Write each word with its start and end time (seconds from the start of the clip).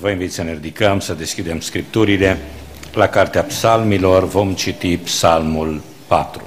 Vă 0.00 0.10
invit 0.10 0.32
să 0.32 0.42
ne 0.42 0.52
ridicăm, 0.52 1.00
să 1.00 1.14
deschidem 1.14 1.60
scripturile. 1.60 2.38
La 2.92 3.06
Cartea 3.06 3.42
Psalmilor 3.42 4.28
vom 4.28 4.54
citi 4.54 4.96
Psalmul 4.96 5.80
4. 6.06 6.42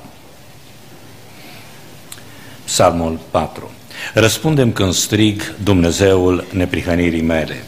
Psalmul 2.64 3.20
4. 3.32 3.72
Răspundem 4.14 4.72
când 4.72 4.94
strig 4.94 5.56
Dumnezeul 5.64 6.46
neprihănirii 6.52 7.22
mele. 7.22 7.64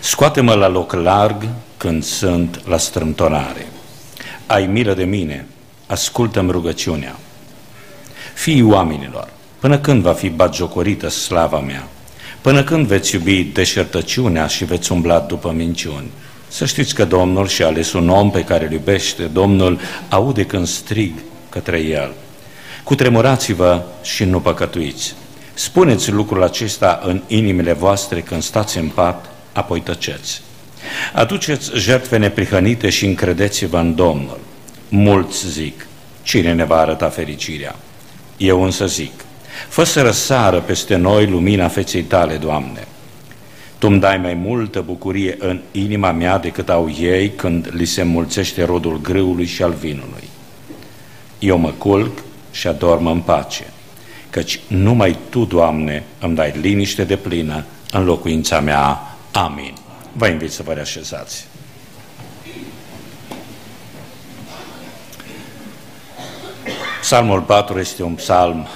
Scoate-mă 0.00 0.54
la 0.54 0.68
loc 0.68 0.92
larg 0.92 1.48
când 1.76 2.04
sunt 2.04 2.66
la 2.66 2.76
strâmtorare. 2.76 3.66
Ai 4.46 4.66
milă 4.66 4.94
de 4.94 5.04
mine, 5.04 5.46
ascultă-mi 5.86 6.50
rugăciunea. 6.50 7.16
Fii 8.34 8.62
oamenilor, 8.62 9.28
până 9.58 9.78
când 9.78 10.02
va 10.02 10.12
fi 10.12 10.28
bagiocorită 10.28 11.08
slava 11.08 11.60
mea? 11.60 11.88
Până 12.46 12.64
când 12.64 12.86
veți 12.86 13.14
iubi 13.14 13.42
deșertăciunea 13.42 14.46
și 14.46 14.64
veți 14.64 14.92
umbla 14.92 15.18
după 15.18 15.52
minciuni? 15.52 16.10
Să 16.48 16.64
știți 16.64 16.94
că 16.94 17.04
Domnul 17.04 17.46
și-a 17.46 17.66
ales 17.66 17.92
un 17.92 18.08
om 18.08 18.30
pe 18.30 18.44
care 18.44 18.64
îl 18.64 18.72
iubește, 18.72 19.22
Domnul 19.22 19.80
aude 20.08 20.44
când 20.44 20.66
strig 20.66 21.12
către 21.48 21.78
el. 21.78 22.12
Cutremurați-vă 22.84 23.82
și 24.02 24.24
nu 24.24 24.40
păcătuiți. 24.40 25.14
Spuneți 25.54 26.10
lucrul 26.10 26.42
acesta 26.42 27.00
în 27.04 27.22
inimile 27.26 27.72
voastre 27.72 28.20
când 28.20 28.42
stați 28.42 28.78
în 28.78 28.88
pat, 28.88 29.30
apoi 29.52 29.80
tăceți. 29.80 30.42
Aduceți 31.14 31.70
jertfe 31.74 32.16
neprihănite 32.16 32.90
și 32.90 33.06
încredeți-vă 33.06 33.78
în 33.78 33.94
Domnul. 33.94 34.38
Mulți 34.88 35.48
zic, 35.48 35.86
cine 36.22 36.52
ne 36.52 36.64
va 36.64 36.76
arăta 36.76 37.08
fericirea? 37.08 37.76
Eu 38.36 38.62
însă 38.62 38.86
zic, 38.86 39.24
fă 39.68 39.84
să 39.84 40.02
răsară 40.02 40.60
peste 40.60 40.96
noi 40.96 41.26
lumina 41.26 41.68
feței 41.68 42.02
tale, 42.02 42.36
Doamne. 42.36 42.86
Tu 43.78 43.86
îmi 43.86 44.00
dai 44.00 44.16
mai 44.16 44.34
multă 44.34 44.80
bucurie 44.80 45.36
în 45.38 45.60
inima 45.70 46.12
mea 46.12 46.38
decât 46.38 46.68
au 46.68 46.90
ei 46.90 47.30
când 47.30 47.68
li 47.72 47.84
se 47.84 48.02
mulțește 48.02 48.64
rodul 48.64 49.00
grâului 49.00 49.46
și 49.46 49.62
al 49.62 49.72
vinului. 49.72 50.28
Eu 51.38 51.58
mă 51.58 51.70
culc 51.78 52.18
și 52.50 52.66
adorm 52.66 53.06
în 53.06 53.20
pace, 53.20 53.66
căci 54.30 54.60
numai 54.66 55.16
Tu, 55.28 55.44
Doamne, 55.44 56.04
îmi 56.20 56.34
dai 56.34 56.54
liniște 56.60 57.04
de 57.04 57.16
plină 57.16 57.64
în 57.90 58.04
locuința 58.04 58.60
mea. 58.60 59.00
Amin. 59.32 59.74
Vă 60.12 60.26
invit 60.26 60.52
să 60.52 60.62
vă 60.62 60.72
reașezați. 60.72 61.46
Psalmul 67.00 67.40
4 67.40 67.78
este 67.78 68.02
un 68.02 68.14
psalm 68.14 68.66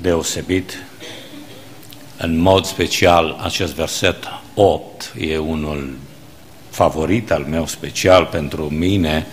deosebit. 0.00 0.82
În 2.16 2.38
mod 2.38 2.64
special, 2.64 3.38
acest 3.42 3.74
verset 3.74 4.16
8 4.54 5.14
e 5.18 5.38
unul 5.38 5.96
favorit 6.70 7.30
al 7.30 7.42
meu 7.42 7.66
special 7.66 8.24
pentru 8.24 8.62
mine, 8.62 9.26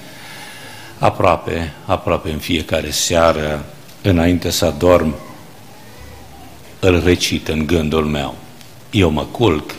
aproape, 1.00 1.74
aproape 1.86 2.32
în 2.32 2.38
fiecare 2.38 2.90
seară, 2.90 3.66
înainte 4.02 4.50
să 4.50 4.66
adorm, 4.66 5.16
îl 6.80 7.04
recit 7.04 7.48
în 7.48 7.66
gândul 7.66 8.06
meu. 8.06 8.36
Eu 8.92 9.10
mă 9.10 9.26
culc 9.26 9.76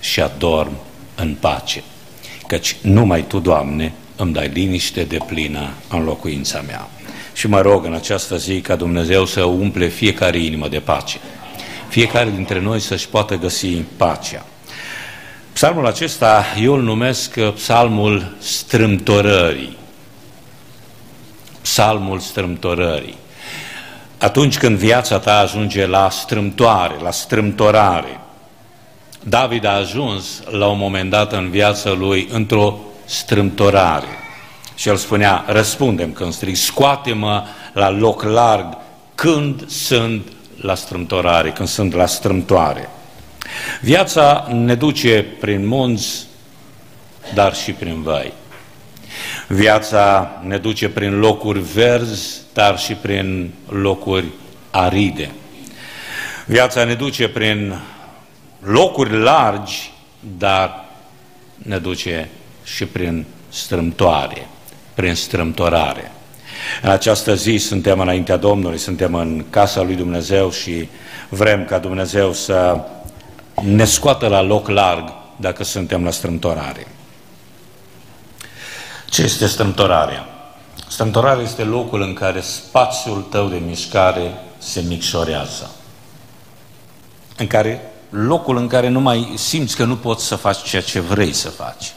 și 0.00 0.20
adorm 0.20 0.72
în 1.14 1.36
pace, 1.40 1.82
căci 2.46 2.76
numai 2.82 3.24
Tu, 3.26 3.38
Doamne, 3.38 3.92
îmi 4.16 4.32
dai 4.32 4.48
liniște 4.48 5.04
de 5.04 5.18
plină 5.26 5.70
în 5.88 6.04
locuința 6.04 6.60
mea. 6.60 6.88
Și 7.40 7.48
mă 7.48 7.60
rog 7.60 7.84
în 7.84 7.94
această 7.94 8.36
zi 8.36 8.60
ca 8.60 8.76
Dumnezeu 8.76 9.24
să 9.24 9.44
umple 9.44 9.86
fiecare 9.86 10.38
inimă 10.38 10.68
de 10.68 10.78
pace. 10.80 11.18
Fiecare 11.88 12.30
dintre 12.30 12.60
noi 12.60 12.80
să-și 12.80 13.08
poată 13.08 13.34
găsi 13.34 13.66
pacea. 13.96 14.44
Psalmul 15.52 15.86
acesta 15.86 16.44
eu 16.58 16.74
îl 16.74 16.82
numesc 16.82 17.40
psalmul 17.40 18.36
strâmtorării. 18.38 19.76
Psalmul 21.60 22.18
strâmtorării. 22.18 23.16
Atunci 24.18 24.58
când 24.58 24.76
viața 24.76 25.18
ta 25.18 25.38
ajunge 25.38 25.86
la 25.86 26.10
strâmtoare, 26.10 26.94
la 27.02 27.10
strâmtorare, 27.10 28.20
David 29.22 29.64
a 29.64 29.76
ajuns 29.76 30.42
la 30.50 30.66
un 30.66 30.78
moment 30.78 31.10
dat 31.10 31.32
în 31.32 31.50
viața 31.50 31.90
lui 31.90 32.28
într-o 32.30 32.78
strâmtorare. 33.04 34.19
Și 34.80 34.88
el 34.88 34.96
spunea, 34.96 35.44
răspundem 35.46 36.12
când 36.12 36.32
strig, 36.32 36.54
scoate-mă 36.54 37.44
la 37.72 37.90
loc 37.90 38.22
larg 38.22 38.76
când 39.14 39.68
sunt 39.68 40.26
la 40.60 40.74
strâmtorare, 40.74 41.50
când 41.50 41.68
sunt 41.68 41.94
la 41.94 42.06
strâmtoare. 42.06 42.88
Viața 43.80 44.48
ne 44.52 44.74
duce 44.74 45.26
prin 45.40 45.66
munți, 45.66 46.26
dar 47.34 47.54
și 47.54 47.72
prin 47.72 48.02
văi. 48.02 48.32
Viața 49.48 50.30
ne 50.42 50.58
duce 50.58 50.88
prin 50.88 51.18
locuri 51.18 51.60
verzi, 51.60 52.40
dar 52.52 52.78
și 52.78 52.94
prin 52.94 53.52
locuri 53.68 54.26
aride. 54.70 55.30
Viața 56.46 56.84
ne 56.84 56.94
duce 56.94 57.28
prin 57.28 57.80
locuri 58.60 59.18
largi, 59.18 59.92
dar 60.38 60.84
ne 61.56 61.78
duce 61.78 62.28
și 62.64 62.84
prin 62.84 63.24
strâmtoare 63.48 64.46
prin 64.94 65.14
strâmtorare. 65.14 66.12
În 66.82 66.90
această 66.90 67.34
zi 67.34 67.56
suntem 67.56 68.00
înaintea 68.00 68.36
Domnului, 68.36 68.78
suntem 68.78 69.14
în 69.14 69.44
casa 69.50 69.82
lui 69.82 69.94
Dumnezeu 69.94 70.50
și 70.50 70.88
vrem 71.28 71.64
ca 71.64 71.78
Dumnezeu 71.78 72.32
să 72.32 72.80
ne 73.62 73.84
scoată 73.84 74.26
la 74.26 74.42
loc 74.42 74.68
larg 74.68 75.12
dacă 75.36 75.64
suntem 75.64 76.04
la 76.04 76.10
strâmtorare. 76.10 76.86
Ce 79.10 79.22
este 79.22 79.46
strâmtorarea? 79.46 80.28
Strâmtorarea 80.88 81.42
este 81.42 81.62
locul 81.62 82.02
în 82.02 82.12
care 82.12 82.40
spațiul 82.40 83.22
tău 83.22 83.48
de 83.48 83.56
mișcare 83.66 84.34
se 84.58 84.80
micșorează. 84.88 85.70
În 87.36 87.46
care, 87.46 87.92
locul 88.10 88.56
în 88.56 88.66
care 88.66 88.88
nu 88.88 89.00
mai 89.00 89.32
simți 89.34 89.76
că 89.76 89.84
nu 89.84 89.96
poți 89.96 90.26
să 90.26 90.36
faci 90.36 90.62
ceea 90.62 90.82
ce 90.82 91.00
vrei 91.00 91.32
să 91.32 91.48
faci 91.48 91.92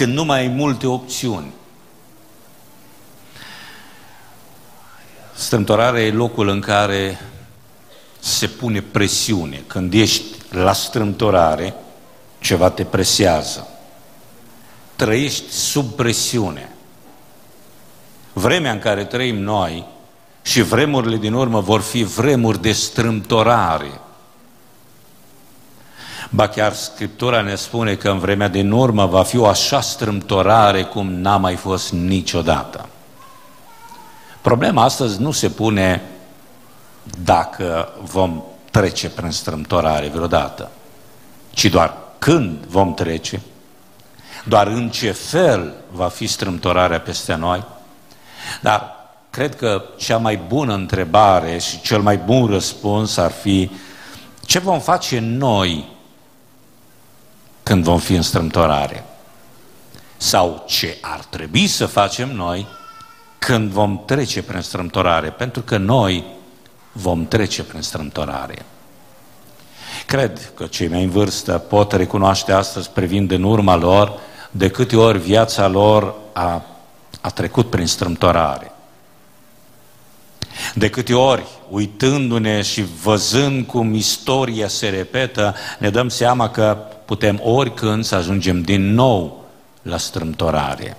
când 0.00 0.14
nu 0.14 0.24
mai 0.24 0.38
ai 0.38 0.48
multe 0.48 0.86
opțiuni. 0.86 1.52
Strâmtorarea 5.34 6.02
e 6.02 6.10
locul 6.10 6.48
în 6.48 6.60
care 6.60 7.20
se 8.18 8.46
pune 8.46 8.80
presiune. 8.80 9.62
Când 9.66 9.94
ești 9.94 10.24
la 10.50 10.72
strâmtorare, 10.72 11.74
ceva 12.38 12.70
te 12.70 12.84
presează. 12.84 13.68
Trăiești 14.96 15.52
sub 15.52 15.90
presiune. 15.92 16.72
Vremea 18.32 18.72
în 18.72 18.78
care 18.78 19.04
trăim 19.04 19.36
noi 19.36 19.86
și 20.42 20.62
vremurile 20.62 21.16
din 21.16 21.32
urmă 21.32 21.60
vor 21.60 21.80
fi 21.80 22.02
vremuri 22.02 22.62
de 22.62 22.72
strâmtorare. 22.72 24.00
Ba 26.32 26.48
chiar 26.48 26.72
Scriptura 26.72 27.40
ne 27.40 27.54
spune 27.54 27.94
că 27.94 28.10
în 28.10 28.18
vremea 28.18 28.48
din 28.48 28.70
urmă 28.70 29.06
va 29.06 29.22
fi 29.22 29.36
o 29.36 29.46
așa 29.46 29.80
strâmtorare 29.80 30.82
cum 30.82 31.12
n-a 31.12 31.36
mai 31.36 31.56
fost 31.56 31.92
niciodată. 31.92 32.88
Problema 34.40 34.82
astăzi 34.82 35.20
nu 35.20 35.30
se 35.30 35.48
pune 35.48 36.02
dacă 37.24 37.88
vom 38.02 38.42
trece 38.70 39.08
prin 39.08 39.30
strâmtorare 39.30 40.08
vreodată, 40.08 40.70
ci 41.50 41.64
doar 41.64 41.94
când 42.18 42.64
vom 42.66 42.94
trece, 42.94 43.40
doar 44.44 44.66
în 44.66 44.88
ce 44.90 45.10
fel 45.10 45.74
va 45.92 46.08
fi 46.08 46.26
strâmtorarea 46.26 47.00
peste 47.00 47.34
noi. 47.34 47.64
Dar 48.60 48.96
cred 49.30 49.56
că 49.56 49.82
cea 49.96 50.16
mai 50.16 50.36
bună 50.48 50.74
întrebare 50.74 51.58
și 51.58 51.80
cel 51.80 52.00
mai 52.00 52.16
bun 52.16 52.46
răspuns 52.46 53.16
ar 53.16 53.30
fi 53.30 53.70
ce 54.44 54.58
vom 54.58 54.80
face 54.80 55.18
noi 55.18 55.98
când 57.62 57.84
vom 57.84 57.98
fi 57.98 58.14
în 58.14 58.22
strâmtorare. 58.22 59.04
Sau 60.16 60.64
ce 60.66 60.98
ar 61.00 61.24
trebui 61.30 61.66
să 61.66 61.86
facem 61.86 62.34
noi 62.34 62.66
când 63.38 63.70
vom 63.70 64.02
trece 64.04 64.42
prin 64.42 64.60
strâmtorare, 64.60 65.30
pentru 65.30 65.62
că 65.62 65.76
noi 65.76 66.24
vom 66.92 67.26
trece 67.26 67.62
prin 67.62 67.80
strâmtorare. 67.80 68.64
Cred 70.06 70.52
că 70.54 70.66
cei 70.66 70.88
mai 70.88 71.02
în 71.02 71.10
vârstă 71.10 71.58
pot 71.58 71.92
recunoaște 71.92 72.52
astăzi, 72.52 72.90
privind 72.90 73.30
în 73.30 73.42
urma 73.42 73.76
lor, 73.76 74.18
de 74.50 74.68
câte 74.68 74.96
ori 74.96 75.18
viața 75.18 75.68
lor 75.68 76.14
a, 76.32 76.62
a 77.20 77.28
trecut 77.28 77.70
prin 77.70 77.86
strâmtorare. 77.86 78.72
De 80.74 80.90
câte 80.90 81.14
ori, 81.14 81.46
uitându-ne 81.70 82.62
și 82.62 82.84
văzând 83.02 83.66
cum 83.66 83.94
istoria 83.94 84.68
se 84.68 84.88
repetă, 84.88 85.54
ne 85.78 85.90
dăm 85.90 86.08
seama 86.08 86.50
că 86.50 86.78
putem 87.04 87.40
oricând 87.42 88.04
să 88.04 88.14
ajungem 88.14 88.62
din 88.62 88.94
nou 88.94 89.44
la 89.82 89.96
strâmtorare. 89.96 90.96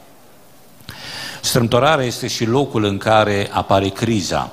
Strâmtorarea 1.42 2.06
este 2.06 2.28
și 2.28 2.46
locul 2.46 2.84
în 2.84 2.98
care 2.98 3.50
apare 3.52 3.88
criza, 3.88 4.52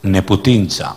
neputința, 0.00 0.96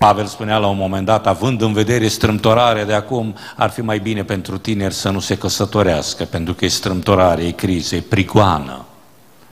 Pavel 0.00 0.26
spunea 0.26 0.58
la 0.58 0.66
un 0.66 0.76
moment 0.76 1.06
dat, 1.06 1.26
având 1.26 1.60
în 1.60 1.72
vedere 1.72 2.08
strâmtorarea 2.08 2.84
de 2.84 2.92
acum, 2.92 3.34
ar 3.56 3.70
fi 3.70 3.80
mai 3.80 3.98
bine 3.98 4.24
pentru 4.24 4.58
tineri 4.58 4.94
să 4.94 5.10
nu 5.10 5.18
se 5.18 5.36
căsătorească, 5.36 6.24
pentru 6.24 6.54
că 6.54 6.64
e 6.64 6.68
strâmtorare, 6.68 7.44
e 7.44 7.50
criză, 7.50 7.96
e 7.96 8.00
prigoană. 8.00 8.84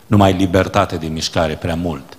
Nu 0.06 0.16
mai 0.16 0.32
libertate 0.32 0.96
de 0.96 1.06
mișcare 1.06 1.54
prea 1.54 1.74
mult. 1.74 2.17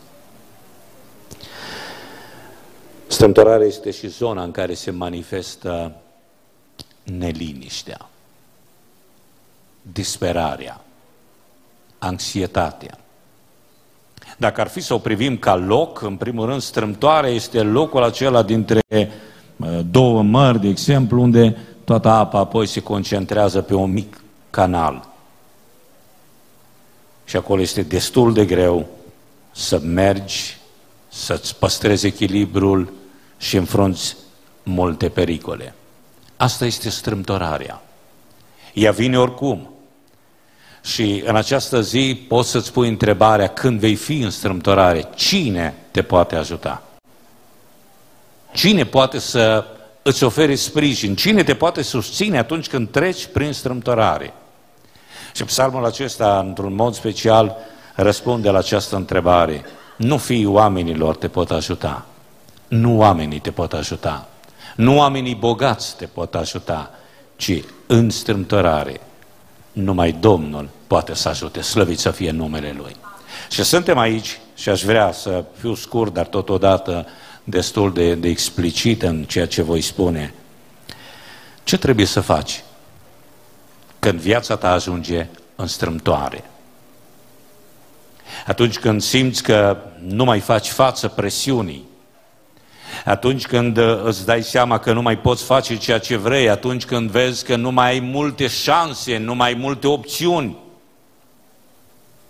Strâmtorarea 3.20 3.68
este 3.68 3.92
și 3.92 4.08
zona 4.08 4.44
în 4.44 4.52
care 4.52 4.74
se 4.74 4.92
manifestă 4.92 5.96
neliniștea, 7.04 8.10
disperarea, 9.82 10.82
anxietatea. 11.98 13.00
Dacă 14.38 14.62
ar 14.62 14.68
fi 14.68 14.82
să 14.82 14.94
o 14.94 14.98
privim 14.98 15.38
ca 15.38 15.56
loc, 15.56 16.02
în 16.02 16.16
primul 16.16 16.46
rând, 16.46 16.62
strâmtoarea 16.62 17.30
este 17.30 17.62
locul 17.62 18.04
acela 18.04 18.44
dintre 18.44 18.80
două 19.92 20.22
mări, 20.22 20.60
de 20.60 20.68
exemplu, 20.68 21.22
unde 21.22 21.58
toată 21.84 22.10
apa 22.10 22.40
apoi 22.40 22.68
se 22.68 22.82
concentrează 22.82 23.62
pe 23.62 23.74
un 23.74 23.92
mic 23.92 24.22
canal. 24.50 25.08
Și 27.26 27.36
acolo 27.36 27.62
este 27.62 27.82
destul 27.82 28.34
de 28.34 28.46
greu 28.46 28.88
să 29.52 29.80
mergi, 29.80 30.58
să-ți 31.10 31.56
păstrezi 31.56 32.06
echilibrul 32.06 32.98
și 33.40 33.58
înfrunți 33.58 34.16
multe 34.64 35.10
pericole. 35.10 35.74
Asta 36.38 36.66
este 36.66 36.90
strâmtorarea. 36.90 37.82
Ea 38.74 38.92
vine 38.92 39.20
oricum. 39.20 39.70
Și 40.84 41.24
în 41.26 41.36
această 41.36 41.82
zi 41.82 42.26
poți 42.28 42.50
să-ți 42.50 42.72
pui 42.72 42.88
întrebarea 42.88 43.48
când 43.48 43.80
vei 43.80 43.96
fi 43.96 44.20
în 44.20 44.30
strâmtorare, 44.30 45.10
cine 45.16 45.76
te 45.92 46.02
poate 46.02 46.36
ajuta? 46.36 46.84
Cine 48.54 48.86
poate 48.86 49.20
să 49.20 49.66
îți 50.02 50.24
ofere 50.24 50.56
sprijin? 50.56 51.16
Cine 51.16 51.44
te 51.44 51.56
poate 51.56 51.82
susține 51.82 52.38
atunci 52.38 52.68
când 52.68 52.90
treci 52.90 53.26
prin 53.26 53.54
strâmtorare? 53.54 54.34
Și 55.34 55.44
psalmul 55.44 55.86
acesta, 55.86 56.40
într-un 56.48 56.74
mod 56.74 56.94
special, 56.94 57.56
răspunde 57.96 58.50
la 58.50 58.58
această 58.58 58.96
întrebare. 58.96 59.64
Nu 59.96 60.18
fii 60.18 60.46
oamenilor 60.46 61.16
te 61.16 61.28
pot 61.28 61.52
ajuta. 61.52 62.06
Nu 62.70 62.98
oamenii 62.98 63.40
te 63.40 63.52
pot 63.52 63.74
ajuta. 63.74 64.28
Nu 64.76 64.98
oamenii 64.98 65.36
bogați 65.36 65.96
te 65.96 66.06
pot 66.06 66.36
ajuta, 66.36 66.92
ci 67.36 67.64
în 67.88 68.10
strâmtorare 68.10 69.02
numai 69.72 70.12
Domnul 70.12 70.70
poate 70.88 71.14
să 71.14 71.30
ajute, 71.30 71.62
slăvit 71.62 72.00
să 72.00 72.12
fie 72.12 72.32
numele 72.32 72.76
Lui. 72.78 72.96
Și 73.50 73.64
suntem 73.64 73.98
aici 73.98 74.40
și 74.56 74.70
aș 74.70 74.84
vrea 74.84 75.12
să 75.12 75.44
fiu 75.58 75.76
scurt, 75.76 76.14
dar 76.14 76.28
totodată 76.28 77.08
destul 77.44 77.94
de, 77.94 78.16
de 78.16 78.28
explicit 78.28 79.02
în 79.02 79.24
ceea 79.24 79.48
ce 79.48 79.62
voi 79.62 79.82
spune. 79.82 80.34
Ce 81.64 81.78
trebuie 81.78 82.06
să 82.06 82.22
faci 82.22 82.64
când 84.00 84.20
viața 84.20 84.56
ta 84.56 84.72
ajunge 84.72 85.28
în 85.56 85.68
strâmtoare? 85.68 86.44
Atunci 88.46 88.78
când 88.80 89.02
simți 89.02 89.44
că 89.44 89.78
nu 90.00 90.24
mai 90.24 90.40
faci 90.40 90.70
față 90.70 91.08
presiunii, 91.08 91.89
atunci 93.06 93.46
când 93.46 93.78
uh, 93.78 94.02
îți 94.04 94.26
dai 94.26 94.44
seama 94.44 94.78
că 94.78 94.94
nu 94.94 95.02
mai 95.02 95.18
poți 95.18 95.44
face 95.44 95.78
ceea 95.78 95.98
ce 96.00 96.16
vrei, 96.16 96.50
atunci 96.50 96.86
când 96.86 97.10
vezi 97.10 97.46
că 97.46 97.56
nu 97.56 97.72
mai 97.72 97.90
ai 97.90 98.00
multe 98.00 98.48
șanse, 98.48 99.18
nu 99.18 99.36
mai 99.36 99.48
ai 99.48 99.60
multe 99.60 99.88
opțiuni, 99.88 100.58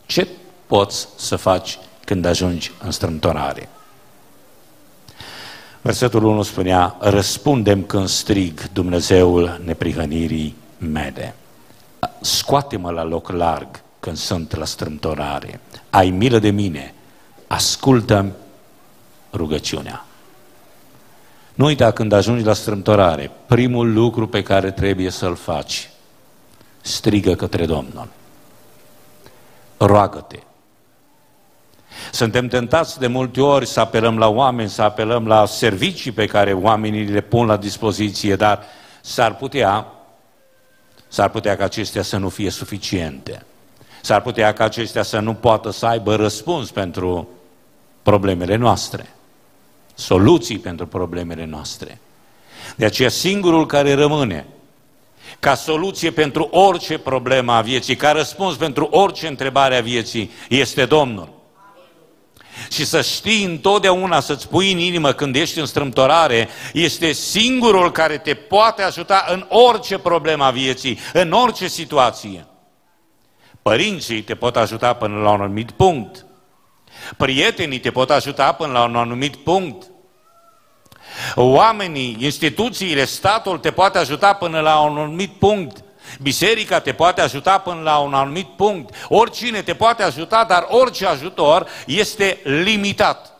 ce 0.06 0.28
poți 0.68 1.08
să 1.16 1.36
faci 1.36 1.80
când 2.06 2.26
ajungi 2.26 2.72
în 2.84 2.92
strâmtorare? 2.92 3.70
Versetul 5.82 6.24
1 6.24 6.42
spunea, 6.42 6.96
răspundem 7.00 7.84
când 7.84 8.08
strig 8.08 8.72
Dumnezeul 8.72 9.62
neprihănirii 9.66 10.56
mele. 10.78 11.36
Scoate-mă 12.22 12.92
la 12.92 13.04
loc 13.04 13.32
larg 13.32 13.68
când 14.00 14.18
sunt 14.18 14.56
la 14.56 14.66
strâmtorare. 14.66 15.60
Ai 15.90 16.10
milă 16.10 16.40
de 16.40 16.50
mine, 16.50 16.94
ascultă 17.48 18.32
rugăciunea. 19.34 20.06
Nu 21.60 21.66
uita 21.66 21.92
când 21.92 22.12
ajungi 22.12 22.44
la 22.44 22.54
strâmtorare, 22.54 23.32
primul 23.46 23.94
lucru 23.94 24.28
pe 24.28 24.44
care 24.44 24.72
trebuie 24.72 25.10
să-l 25.10 25.36
faci, 25.36 25.90
strigă 26.82 27.34
către 27.36 27.66
Domnul. 27.66 28.08
Roagă-te. 29.78 30.40
Suntem 32.12 32.48
tentați 32.48 33.00
de 33.00 33.08
multe 33.08 33.42
ori 33.42 33.66
să 33.66 33.80
apelăm 33.80 34.18
la 34.18 34.28
oameni, 34.28 34.70
să 34.70 34.82
apelăm 34.82 35.28
la 35.28 35.46
servicii 35.46 36.12
pe 36.12 36.26
care 36.26 36.54
oamenii 36.54 37.06
le 37.06 37.22
pun 37.22 37.46
la 37.46 37.58
dispoziție, 37.58 38.36
dar 38.36 38.64
s-ar 39.02 39.36
putea, 39.36 39.86
s-ar 41.08 41.30
putea 41.30 41.58
ca 41.58 41.64
acestea 41.64 42.02
să 42.02 42.18
nu 42.18 42.30
fie 42.30 42.50
suficiente. 42.50 43.46
S-ar 44.02 44.22
putea 44.22 44.54
ca 44.54 44.64
acestea 44.64 45.04
să 45.04 45.20
nu 45.20 45.34
poată 45.34 45.72
să 45.72 45.86
aibă 45.86 46.16
răspuns 46.16 46.72
pentru 46.72 47.30
problemele 48.02 48.56
noastre 48.56 49.10
soluții 50.00 50.60
pentru 50.60 50.88
problemele 50.88 51.46
noastre. 51.46 52.00
De 52.76 52.86
aceea 52.86 53.10
singurul 53.10 53.66
care 53.66 53.94
rămâne 53.94 54.46
ca 55.40 55.56
soluție 55.56 56.12
pentru 56.12 56.44
orice 56.52 56.98
problemă 56.98 57.52
a 57.52 57.62
vieții, 57.62 57.96
ca 57.96 58.12
răspuns 58.12 58.56
pentru 58.56 58.88
orice 58.92 59.28
întrebare 59.28 59.78
a 59.78 59.82
vieții, 59.82 60.32
este 60.50 60.86
Domnul. 60.86 61.38
Și 62.72 62.86
să 62.86 63.02
știi 63.02 63.44
întotdeauna, 63.44 64.20
să-ți 64.20 64.48
pui 64.48 64.72
în 64.72 64.78
inimă 64.78 65.12
când 65.12 65.36
ești 65.36 65.60
în 65.60 65.66
strâmtorare, 65.66 66.50
este 66.74 67.12
singurul 67.12 67.92
care 67.92 68.18
te 68.18 68.34
poate 68.34 68.82
ajuta 68.82 69.26
în 69.30 69.46
orice 69.50 69.98
problemă 69.98 70.44
a 70.44 70.52
vieții, 70.52 71.00
în 71.14 71.32
orice 71.32 71.68
situație. 71.68 72.46
Părinții 73.62 74.22
te 74.22 74.36
pot 74.36 74.56
ajuta 74.56 74.94
până 74.94 75.22
la 75.22 75.32
un 75.32 75.42
anumit 75.42 75.72
punct. 75.72 76.26
Prietenii 77.18 77.80
te 77.80 77.92
pot 77.92 78.10
ajuta 78.10 78.52
până 78.52 78.72
la 78.72 78.84
un 78.84 78.96
anumit 78.96 79.36
punct. 79.36 79.89
Oamenii, 81.36 82.18
instituțiile, 82.20 83.06
statul 83.06 83.58
te 83.58 83.72
poate 83.72 83.98
ajuta 83.98 84.34
până 84.34 84.60
la 84.60 84.80
un 84.80 84.98
anumit 84.98 85.32
punct. 85.32 85.84
Biserica 86.22 86.80
te 86.80 86.94
poate 86.94 87.22
ajuta 87.22 87.58
până 87.58 87.82
la 87.82 87.98
un 87.98 88.14
anumit 88.14 88.48
punct. 88.48 88.96
Oricine 89.08 89.62
te 89.62 89.76
poate 89.76 90.04
ajuta, 90.04 90.44
dar 90.44 90.66
orice 90.70 91.06
ajutor 91.06 91.68
este 91.86 92.40
limitat. 92.44 93.34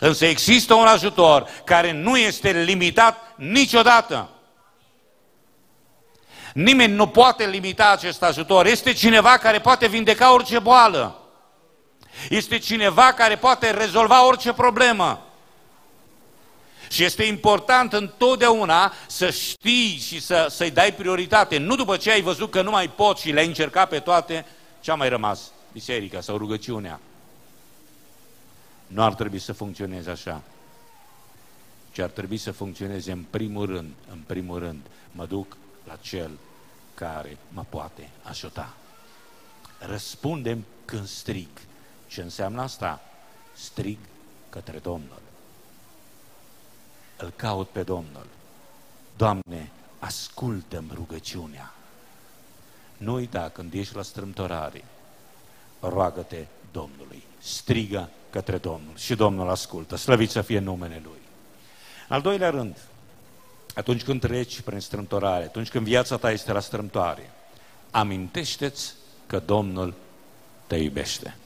Însă 0.00 0.26
există 0.26 0.74
un 0.74 0.86
ajutor 0.86 1.48
care 1.64 1.92
nu 1.92 2.16
este 2.16 2.50
limitat 2.50 3.34
niciodată. 3.36 4.28
Nimeni 6.52 6.92
nu 6.92 7.06
poate 7.06 7.46
limita 7.46 7.90
acest 7.90 8.22
ajutor. 8.22 8.66
Este 8.66 8.92
cineva 8.92 9.36
care 9.36 9.60
poate 9.60 9.86
vindeca 9.86 10.32
orice 10.32 10.58
boală. 10.58 11.20
Este 12.28 12.58
cineva 12.58 13.12
care 13.12 13.36
poate 13.36 13.70
rezolva 13.70 14.26
orice 14.26 14.52
problemă. 14.52 15.29
Și 16.90 17.04
este 17.04 17.24
important 17.24 17.92
întotdeauna 17.92 18.92
să 19.06 19.30
știi 19.30 19.96
și 19.96 20.20
să, 20.20 20.46
să-i 20.50 20.70
dai 20.70 20.94
prioritate. 20.94 21.58
Nu 21.58 21.76
după 21.76 21.96
ce 21.96 22.10
ai 22.10 22.20
văzut 22.20 22.50
că 22.50 22.62
nu 22.62 22.70
mai 22.70 22.90
poți 22.90 23.22
și 23.22 23.30
le-ai 23.30 23.46
încercat 23.46 23.88
pe 23.88 23.98
toate, 23.98 24.46
ce-a 24.80 24.94
mai 24.94 25.08
rămas? 25.08 25.50
Biserica 25.72 26.20
sau 26.20 26.36
rugăciunea. 26.36 27.00
Nu 28.86 29.02
ar 29.02 29.14
trebui 29.14 29.38
să 29.38 29.52
funcționeze 29.52 30.10
așa. 30.10 30.42
Ci 31.92 31.98
ar 31.98 32.08
trebui 32.08 32.36
să 32.36 32.52
funcționeze 32.52 33.12
în 33.12 33.24
primul 33.30 33.66
rând, 33.66 33.90
în 34.10 34.18
primul 34.26 34.58
rând, 34.58 34.80
mă 35.12 35.26
duc 35.26 35.56
la 35.86 35.96
cel 36.00 36.30
care 36.94 37.36
mă 37.48 37.64
poate 37.68 38.08
ajuta. 38.22 38.74
Răspundem 39.78 40.64
când 40.84 41.06
strig. 41.06 41.48
Ce 42.06 42.22
înseamnă 42.22 42.62
asta? 42.62 43.00
Strig 43.54 43.98
către 44.48 44.78
Domnul. 44.78 45.29
Îl 47.20 47.32
caut 47.36 47.68
pe 47.68 47.82
Domnul. 47.82 48.26
Doamne, 49.16 49.70
ascultă-mi 49.98 50.90
rugăciunea. 50.94 51.74
Nu 52.96 53.14
uita, 53.14 53.50
când 53.52 53.72
ești 53.74 53.94
la 53.94 54.02
strâmtorare, 54.02 54.84
roagă-te 55.80 56.44
Domnului. 56.72 57.22
Strigă 57.38 58.08
către 58.30 58.58
Domnul 58.58 58.96
și 58.96 59.14
Domnul 59.14 59.50
ascultă. 59.50 59.96
Slăvit 59.96 60.30
să 60.30 60.40
fie 60.40 60.58
numele 60.58 61.00
Lui. 61.04 61.20
Al 62.08 62.20
doilea 62.20 62.50
rând, 62.50 62.76
atunci 63.74 64.04
când 64.04 64.20
treci 64.20 64.60
prin 64.60 64.80
strâmtorare, 64.80 65.44
atunci 65.44 65.68
când 65.68 65.86
viața 65.86 66.16
ta 66.16 66.30
este 66.30 66.52
la 66.52 66.60
strâmtoare, 66.60 67.30
amintește-ți 67.90 68.94
că 69.26 69.38
Domnul 69.38 69.94
te 70.66 70.76
iubește. 70.76 71.36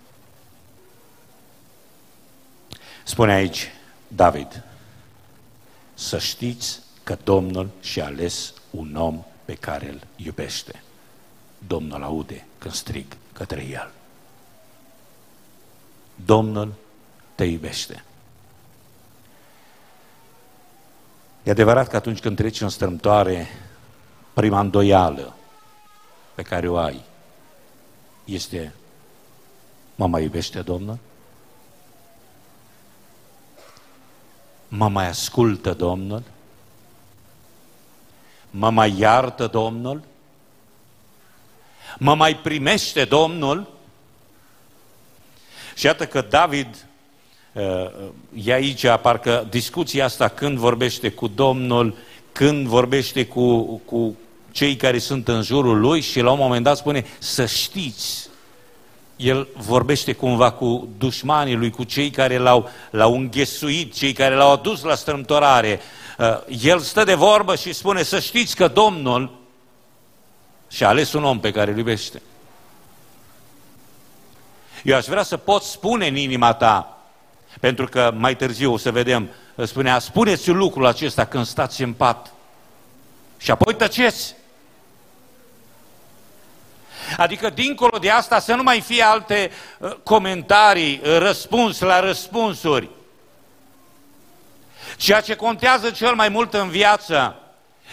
Spune 3.05 3.33
aici 3.33 3.73
David, 4.09 4.63
să 5.95 6.19
știți 6.19 6.81
că 7.03 7.19
Domnul 7.25 7.71
și-a 7.81 8.05
ales 8.05 8.53
un 8.71 8.97
om 8.97 9.25
pe 9.45 9.55
care 9.55 9.89
îl 9.89 10.01
iubește. 10.17 10.83
Domnul 11.67 12.03
aude 12.03 12.47
când 12.59 12.75
strig 12.75 13.07
către 13.33 13.65
el. 13.65 13.91
Domnul 16.25 16.73
te 17.35 17.45
iubește. 17.45 18.05
E 21.43 21.51
adevărat 21.51 21.89
că 21.89 21.97
atunci 21.97 22.21
când 22.21 22.37
treci 22.37 22.61
în 22.61 22.69
strâmtoare, 22.69 23.47
prima 24.33 24.61
îndoială 24.61 25.37
pe 26.35 26.43
care 26.43 26.69
o 26.69 26.77
ai 26.77 27.05
este 28.25 28.75
mă 29.95 30.07
mai 30.07 30.23
iubește 30.23 30.61
Domnul? 30.61 30.99
Mă 34.69 34.89
mai 34.89 35.09
ascultă 35.09 35.73
Domnul? 35.73 36.23
Mă 38.51 38.71
mai 38.71 38.95
iartă 38.99 39.47
Domnul? 39.47 40.03
Mă 41.99 42.15
mai 42.15 42.37
primește 42.37 43.05
Domnul? 43.05 43.73
Și 45.75 45.87
iată 45.87 46.07
că 46.07 46.21
David 46.21 46.87
uh, 47.53 47.91
e 48.35 48.53
aici, 48.53 48.87
parcă 49.03 49.47
discuția 49.51 50.05
asta 50.05 50.29
când 50.29 50.59
vorbește 50.59 51.11
cu 51.11 51.27
Domnul, 51.29 51.97
când 52.33 52.67
vorbește 52.67 53.27
cu, 53.27 53.63
cu 53.85 54.17
cei 54.51 54.77
care 54.77 54.99
sunt 54.99 55.29
în 55.29 55.43
jurul 55.43 55.81
lui 55.81 56.01
și 56.01 56.21
la 56.21 56.31
un 56.31 56.39
moment 56.39 56.65
dat 56.65 56.77
spune 56.77 57.05
să 57.19 57.47
știți. 57.47 58.29
El 59.17 59.49
vorbește 59.57 60.13
cumva 60.13 60.51
cu 60.51 60.89
dușmanii 60.99 61.55
lui, 61.55 61.71
cu 61.71 61.85
cei 61.85 62.11
care 62.11 62.39
l-au, 62.39 62.71
l-au 62.91 63.15
înghesuit, 63.15 63.95
cei 63.95 64.13
care 64.13 64.35
l-au 64.35 64.53
adus 64.53 64.83
la 64.83 64.95
strâmtorare. 64.95 65.81
Uh, 66.19 66.41
el 66.63 66.79
stă 66.79 67.05
de 67.05 67.15
vorbă 67.15 67.57
și 67.57 67.73
spune 67.73 68.03
să 68.03 68.21
știți 68.21 68.57
că 68.57 68.69
Domnul 68.69 69.39
și-a 70.69 70.89
ales 70.89 71.13
un 71.13 71.25
om 71.25 71.41
pe 71.41 71.51
care 71.51 71.71
îl 71.71 71.77
iubește. 71.77 72.23
Eu 74.83 74.97
aș 74.97 75.05
vrea 75.05 75.23
să 75.23 75.37
pot 75.37 75.63
spune 75.63 76.07
în 76.07 76.17
inima 76.17 76.53
ta, 76.53 76.99
pentru 77.61 77.87
că 77.87 78.13
mai 78.17 78.37
târziu 78.37 78.73
o 78.73 78.77
să 78.77 78.91
vedem, 78.91 79.31
spunea, 79.65 79.99
spuneți 79.99 80.51
lucrul 80.51 80.87
acesta 80.87 81.25
când 81.25 81.47
stați 81.47 81.83
în 81.83 81.93
pat 81.93 82.33
și 83.39 83.51
apoi 83.51 83.75
tăceți. 83.75 84.35
Adică 87.17 87.51
dincolo 87.51 87.99
de 87.99 88.11
asta 88.11 88.39
să 88.39 88.55
nu 88.55 88.63
mai 88.63 88.81
fie 88.81 89.03
alte 89.03 89.51
uh, 89.79 89.93
comentarii, 90.03 91.01
uh, 91.05 91.19
răspuns 91.19 91.81
la 91.81 92.01
răspunsuri. 92.01 92.89
Ceea 94.97 95.21
ce 95.21 95.35
contează 95.35 95.91
cel 95.91 96.15
mai 96.15 96.29
mult 96.29 96.55
în 96.55 96.69
viață 96.69 97.37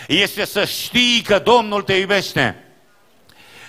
este 0.07 0.45
să 0.45 0.65
știi 0.65 1.21
că 1.21 1.39
Domnul 1.39 1.81
te 1.81 1.93
iubește 1.93 2.65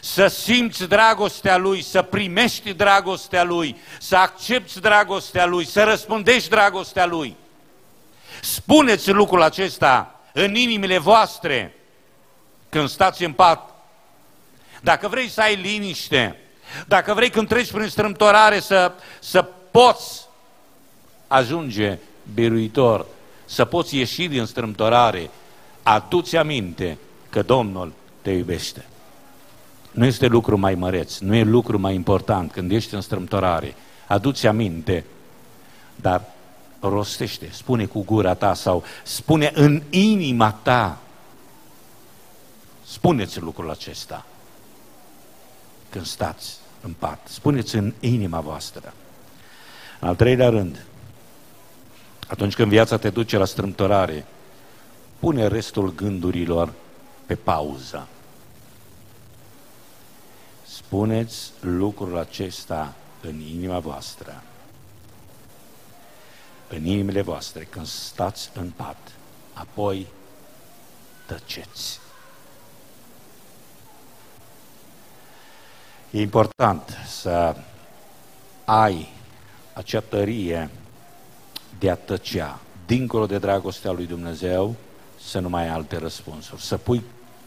să 0.05 0.27
simți 0.27 0.85
dragostea 0.85 1.57
Lui, 1.57 1.83
să 1.83 2.03
primești 2.03 2.73
dragostea 2.73 3.43
Lui, 3.43 3.77
să 3.99 4.17
accepti 4.17 4.81
dragostea 4.81 5.47
Lui, 5.47 5.67
să 5.67 5.83
răspundești 5.83 6.49
dragostea 6.49 7.07
Lui. 7.07 7.37
Spuneți 8.41 9.11
lucrul 9.11 9.43
acesta 9.43 10.21
în 10.33 10.55
inimile 10.55 10.99
voastre 10.99 11.77
când 12.69 12.89
stați 12.89 13.25
în 13.25 13.33
pat. 13.33 13.72
Dacă 14.83 15.09
vrei 15.09 15.29
să 15.29 15.41
ai 15.41 15.55
liniște, 15.55 16.37
dacă 16.87 17.15
vrei 17.15 17.31
când 17.31 17.49
treci 17.49 17.73
prin 17.73 17.89
strâmtorare 17.89 18.61
să, 18.61 18.93
să 19.21 19.43
poți 19.71 20.27
ajunge 21.27 21.99
biruitor, 22.35 23.07
să 23.45 23.65
poți 23.65 23.97
ieși 23.97 24.29
din 24.29 24.45
strâmtorare, 24.45 25.31
adu-ți 25.83 26.37
aminte 26.37 26.99
că 27.31 27.43
Domnul 27.43 27.93
te 28.23 28.31
iubește. 28.31 28.85
Nu 29.91 30.05
este 30.05 30.27
lucru 30.27 30.59
mai 30.59 30.75
măreț, 30.75 31.19
nu 31.19 31.35
e 31.35 31.43
lucru 31.43 31.79
mai 31.79 31.95
important 31.95 32.53
când 32.53 32.71
ești 32.71 32.95
în 32.95 33.01
strâmtorare. 33.01 33.75
Aduți 34.07 34.47
aminte, 34.47 35.05
dar 35.97 36.23
rostește, 36.81 37.49
spune 37.53 37.85
cu 37.85 38.05
gura 38.05 38.35
ta 38.35 38.55
sau 38.55 38.85
spune 39.03 39.51
în 39.55 39.83
inima 39.91 40.59
ta. 40.63 40.99
Spuneți 42.85 43.41
lucrul 43.41 43.71
acesta 43.71 44.27
când 45.93 46.07
stați 46.07 46.57
în 46.81 46.93
pat. 46.93 47.29
Spuneți 47.29 47.75
în 47.75 47.93
inima 48.01 48.41
voastră. 48.41 48.93
În 50.01 50.09
al 50.09 50.17
treilea 50.17 50.49
rând, 50.49 50.85
atunci 52.29 52.55
când 52.55 52.69
viața 52.69 52.97
te 52.97 53.11
duce 53.11 53.37
la 53.37 53.45
strâmtorare, 53.45 54.27
pune 55.19 55.47
restul 55.47 55.95
gândurilor 55.95 56.73
pe 57.27 57.35
pauză. 57.35 58.07
Puneți 60.89 61.51
lucrul 61.61 62.19
acesta 62.19 62.95
în 63.21 63.41
inima 63.41 63.79
voastră. 63.79 64.43
În 66.69 66.85
inimile 66.85 67.23
voastre, 67.23 67.65
când 67.65 67.87
stați 67.87 68.51
în 68.55 68.71
pat, 68.71 69.13
apoi 69.53 70.07
tăceți. 71.27 72.02
E 76.13 76.21
important 76.21 76.99
să 77.07 77.57
ai 78.65 79.09
acea 79.73 80.01
tărie 80.01 80.71
de 81.79 81.91
a 81.91 81.95
tăcea, 81.95 82.61
dincolo 82.87 83.27
de 83.27 83.39
dragostea 83.39 83.91
lui 83.91 84.07
Dumnezeu, 84.07 84.75
să 85.21 85.39
nu 85.39 85.49
mai 85.49 85.63
ai 85.63 85.69
alte 85.69 85.97
răspunsuri, 85.97 86.63
să 86.63 86.77
pui 86.77 87.03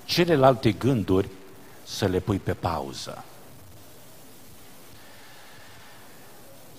celelalte 0.05 0.71
gânduri, 0.71 1.29
să 1.83 2.05
le 2.05 2.19
pui 2.19 2.37
pe 2.37 2.53
pauză. 2.53 3.23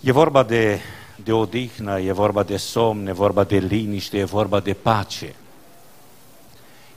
E 0.00 0.12
vorba 0.12 0.42
de, 0.42 0.80
de 1.24 1.32
odihnă, 1.32 2.00
e 2.00 2.12
vorba 2.12 2.42
de 2.42 2.56
somn, 2.56 3.06
e 3.06 3.12
vorba 3.12 3.44
de 3.44 3.58
liniște, 3.58 4.18
e 4.18 4.24
vorba 4.24 4.60
de 4.60 4.74
pace. 4.74 5.34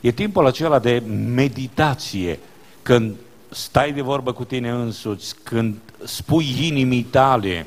E 0.00 0.12
timpul 0.12 0.46
acela 0.46 0.78
de 0.78 0.98
meditație, 1.34 2.38
când 2.82 3.16
stai 3.50 3.92
de 3.92 4.00
vorbă 4.00 4.32
cu 4.32 4.44
tine 4.44 4.70
însuți, 4.70 5.34
când 5.42 5.76
spui 6.04 6.54
inimii 6.60 7.02
tale 7.02 7.66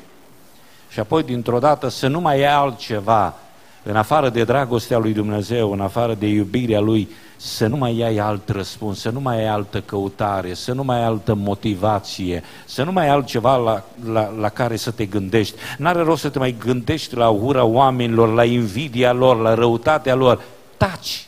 și 0.88 1.00
apoi 1.00 1.22
dintr-o 1.22 1.58
dată 1.58 1.88
să 1.88 2.06
nu 2.06 2.20
mai 2.20 2.36
ai 2.36 2.52
altceva 2.52 3.34
în 3.82 3.96
afară 3.96 4.28
de 4.28 4.44
dragostea 4.44 4.98
lui 4.98 5.12
Dumnezeu, 5.12 5.72
în 5.72 5.80
afară 5.80 6.14
de 6.14 6.26
iubirea 6.26 6.80
lui, 6.80 7.08
să 7.36 7.66
nu 7.66 7.76
mai 7.76 8.00
ai 8.02 8.16
alt 8.16 8.48
răspuns, 8.48 9.00
să 9.00 9.10
nu 9.10 9.20
mai 9.20 9.36
ai 9.36 9.46
altă 9.46 9.80
căutare, 9.80 10.54
să 10.54 10.72
nu 10.72 10.84
mai 10.84 10.96
ai 10.96 11.04
altă 11.04 11.34
motivație, 11.34 12.42
să 12.64 12.82
nu 12.82 12.92
mai 12.92 13.04
ai 13.04 13.12
altceva 13.12 13.56
la, 13.56 13.84
la, 14.12 14.32
la 14.38 14.48
care 14.48 14.76
să 14.76 14.90
te 14.90 15.04
gândești. 15.04 15.54
N-are 15.78 16.02
rost 16.02 16.20
să 16.20 16.28
te 16.28 16.38
mai 16.38 16.54
gândești 16.58 17.14
la 17.16 17.28
ura 17.28 17.64
oamenilor, 17.64 18.32
la 18.32 18.44
invidia 18.44 19.12
lor, 19.12 19.40
la 19.40 19.54
răutatea 19.54 20.14
lor. 20.14 20.42
Taci! 20.76 21.26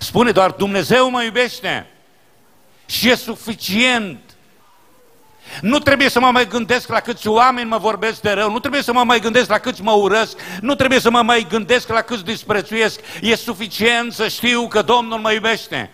Spune 0.00 0.30
doar 0.30 0.50
Dumnezeu 0.50 1.10
mă 1.10 1.22
iubește 1.22 1.86
și 2.86 3.08
e 3.08 3.14
suficient. 3.14 4.20
Nu 5.60 5.78
trebuie 5.78 6.08
să 6.08 6.20
mă 6.20 6.30
mai 6.30 6.48
gândesc 6.48 6.88
la 6.88 7.00
câți 7.00 7.28
oameni 7.28 7.68
mă 7.68 7.78
vorbesc 7.78 8.20
de 8.20 8.30
rău, 8.30 8.50
nu 8.50 8.58
trebuie 8.58 8.82
să 8.82 8.92
mă 8.92 9.04
mai 9.04 9.20
gândesc 9.20 9.48
la 9.48 9.58
câți 9.58 9.82
mă 9.82 9.92
urăsc, 9.92 10.38
nu 10.60 10.74
trebuie 10.74 11.00
să 11.00 11.10
mă 11.10 11.22
mai 11.22 11.46
gândesc 11.48 11.88
la 11.88 12.00
câți 12.00 12.24
disprețuiesc. 12.24 13.00
E 13.20 13.34
suficient 13.34 14.12
să 14.12 14.28
știu 14.28 14.68
că 14.68 14.82
Domnul 14.82 15.18
mă 15.18 15.32
iubește. 15.32 15.90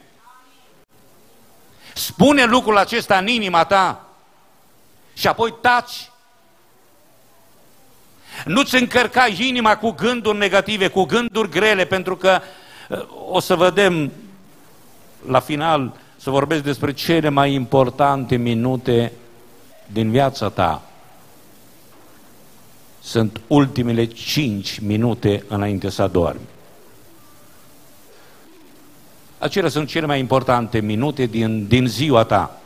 Spune 1.95 2.45
lucrul 2.45 2.77
acesta 2.77 3.17
în 3.17 3.27
inima 3.27 3.65
ta 3.65 4.07
și 5.15 5.27
apoi 5.27 5.55
taci. 5.61 6.11
Nu-ți 8.45 8.75
încărca 8.75 9.27
inima 9.27 9.77
cu 9.77 9.91
gânduri 9.91 10.39
negative, 10.39 10.89
cu 10.89 11.05
gânduri 11.05 11.51
grele, 11.51 11.85
pentru 11.85 12.17
că 12.17 12.41
uh, 12.89 12.99
o 13.29 13.41
să 13.41 13.57
vedem 13.57 14.13
la 15.29 15.41
final 15.41 15.93
să 16.23 16.31
vorbesc 16.31 16.63
despre 16.63 16.93
cele 16.93 17.29
mai 17.29 17.53
importante 17.53 18.37
minute 18.37 19.13
din 19.87 20.11
viața 20.11 20.49
ta 20.49 20.83
sunt 23.01 23.41
ultimele 23.47 24.05
cinci 24.05 24.79
minute 24.79 25.45
înainte 25.49 25.89
să 25.89 26.03
adormi. 26.03 26.41
Acelea 29.39 29.69
sunt 29.69 29.89
cele 29.89 30.07
mai 30.07 30.19
importante 30.19 30.81
minute 30.81 31.27
din, 31.27 31.67
din 31.67 31.87
ziua 31.87 32.25
ta. 32.25 32.61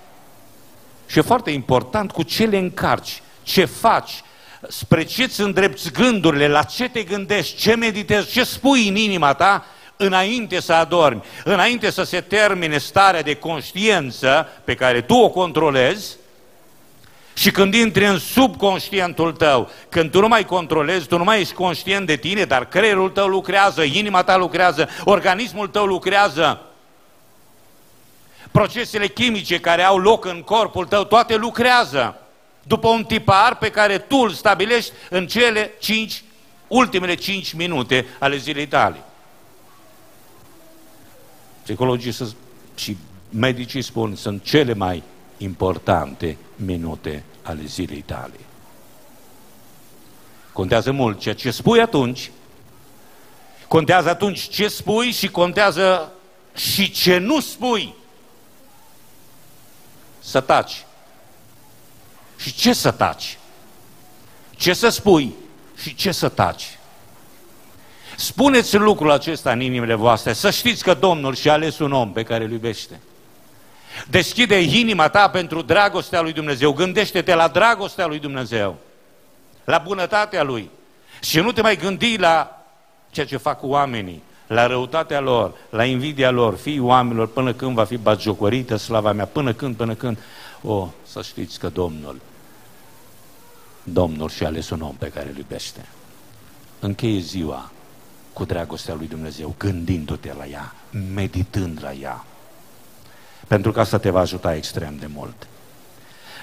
Și 1.06 1.18
e 1.18 1.22
foarte 1.22 1.50
important 1.50 2.12
cu 2.12 2.22
ce 2.22 2.44
le 2.44 2.58
încarci, 2.58 3.22
ce 3.42 3.64
faci, 3.64 4.22
spre 4.68 5.04
ce 5.04 5.22
îți 5.22 5.40
îndrepți 5.40 5.92
gândurile, 5.92 6.48
la 6.48 6.62
ce 6.62 6.88
te 6.88 7.02
gândești, 7.02 7.56
ce 7.56 7.75
meditezi, 7.75 8.30
ce 8.30 8.44
spui 8.44 8.88
în 8.88 8.96
inima 8.96 9.34
ta 9.34 9.64
înainte 9.97 10.61
să 10.61 10.73
adormi, 10.73 11.25
înainte 11.45 11.91
să 11.91 12.03
se 12.03 12.21
termine 12.21 12.79
starea 12.79 13.23
de 13.23 13.35
conștiință 13.35 14.49
pe 14.65 14.75
care 14.75 15.00
tu 15.00 15.15
o 15.15 15.29
controlezi, 15.29 16.17
și 17.35 17.50
când 17.50 17.75
intri 17.75 18.07
în 18.07 18.19
subconștientul 18.19 19.33
tău, 19.33 19.71
când 19.88 20.11
tu 20.11 20.21
nu 20.21 20.29
mai 20.29 20.45
controlezi, 20.45 21.07
tu 21.07 21.19
nu 21.19 21.25
mai 21.25 21.41
ești 21.41 21.55
conștient 21.55 22.07
de 22.07 22.17
tine, 22.17 22.45
dar 22.45 22.69
creierul 22.69 23.11
tău 23.11 23.26
lucrează, 23.26 23.83
inima 23.83 24.23
ta 24.23 24.37
lucrează, 24.37 24.88
organismul 25.05 25.69
tău 25.69 25.87
lucrează, 25.87 26.61
procesele 28.50 29.07
chimice 29.07 29.61
care 29.61 29.83
au 29.83 29.99
loc 29.99 30.25
în 30.25 30.43
corpul 30.43 30.87
tău, 30.87 31.05
toate 31.05 31.37
lucrează 31.37 32.21
după 32.62 32.88
un 32.88 33.05
tipar 33.05 33.57
pe 33.57 33.71
care 33.71 33.99
tu 33.99 34.17
îl 34.17 34.31
stabilești 34.31 34.93
în 35.11 35.26
cele 35.26 35.73
cinci 35.79 36.23
ultimele 36.67 37.15
cinci 37.15 37.53
minute 37.53 38.07
ale 38.19 38.37
zilei 38.37 38.67
tale. 38.67 39.03
Psihologii 41.66 42.16
și 42.75 42.96
medicii 43.30 43.82
spun 43.82 44.14
sunt 44.14 44.44
cele 44.44 44.75
mai 44.75 45.02
importante 45.37 46.37
minute 46.56 47.25
ale 47.42 47.64
zilei 47.64 48.00
tale. 48.00 48.40
Contează 50.52 50.92
mult 50.92 51.20
ceea 51.20 51.35
ce 51.35 51.50
spui 51.50 51.80
atunci, 51.80 52.30
contează 53.68 54.08
atunci 54.08 54.49
ce 54.49 54.68
spui 54.68 55.11
și 55.11 55.28
contează 55.28 56.12
și 56.54 56.90
ce 56.90 57.18
nu 57.18 57.40
spui. 57.40 57.94
Să 60.18 60.40
taci. 60.40 60.85
Și 62.37 62.54
ce 62.54 62.73
să 62.73 62.90
taci? 62.90 63.38
Ce 64.56 64.73
să 64.73 64.88
spui 64.88 65.35
și 65.76 65.94
ce 65.94 66.12
să 66.12 66.28
taci? 66.28 66.75
Spuneți 68.16 68.76
lucrul 68.76 69.11
acesta 69.11 69.52
în 69.52 69.61
inimile 69.61 69.94
voastre, 69.94 70.32
să 70.32 70.50
știți 70.50 70.82
că 70.82 70.94
Domnul 70.94 71.35
și-a 71.35 71.52
ales 71.52 71.78
un 71.78 71.92
om 71.92 72.12
pe 72.12 72.23
care 72.23 72.44
îl 72.44 72.50
iubește. 72.50 73.00
Deschide 74.08 74.61
inima 74.61 75.08
ta 75.08 75.28
pentru 75.28 75.62
dragostea 75.62 76.20
lui 76.20 76.32
Dumnezeu. 76.32 76.73
Gândește-te 76.73 77.35
la 77.35 77.49
dragostea 77.49 78.06
lui 78.06 78.18
Dumnezeu, 78.18 78.76
la 79.64 79.78
bunătatea 79.78 80.42
lui. 80.42 80.70
Și 81.20 81.40
nu 81.40 81.52
te 81.52 81.62
mai 81.62 81.76
gândi 81.76 82.16
la 82.16 82.64
ceea 83.11 83.26
ce 83.26 83.37
fac 83.37 83.62
oamenii, 83.62 84.23
la 84.46 84.66
răutatea 84.66 85.20
lor, 85.20 85.54
la 85.70 85.85
invidia 85.85 86.30
lor, 86.30 86.56
fii 86.56 86.78
oamenilor, 86.78 87.26
până 87.26 87.52
când 87.52 87.75
va 87.75 87.85
fi 87.85 87.96
bagiocorită 87.96 88.76
slava 88.76 89.12
mea, 89.12 89.26
până 89.26 89.52
când, 89.52 89.76
până 89.76 89.94
când. 89.94 90.18
O, 90.62 90.88
să 91.02 91.23
știți 91.23 91.58
că 91.58 91.68
Domnul, 91.68 92.20
Domnul 93.82 94.28
și-a 94.28 94.46
ales 94.46 94.70
un 94.70 94.80
om 94.80 94.94
pe 94.99 95.08
care 95.08 95.28
îl 95.28 95.37
iubește. 95.37 95.88
Încheie 96.80 97.20
ziua 97.20 97.70
cu 98.37 98.45
dragostea 98.45 98.95
lui 98.95 99.07
Dumnezeu, 99.07 99.55
gândindu-te 99.59 100.35
la 100.38 100.47
ea, 100.47 100.75
meditând 101.14 101.78
la 101.83 101.93
ea. 101.93 102.25
Pentru 103.47 103.73
că 103.73 103.81
asta 103.81 103.99
te 103.99 104.11
va 104.11 104.21
ajuta 104.21 104.55
extrem 104.55 104.97
de 104.97 105.07
mult. 105.14 105.47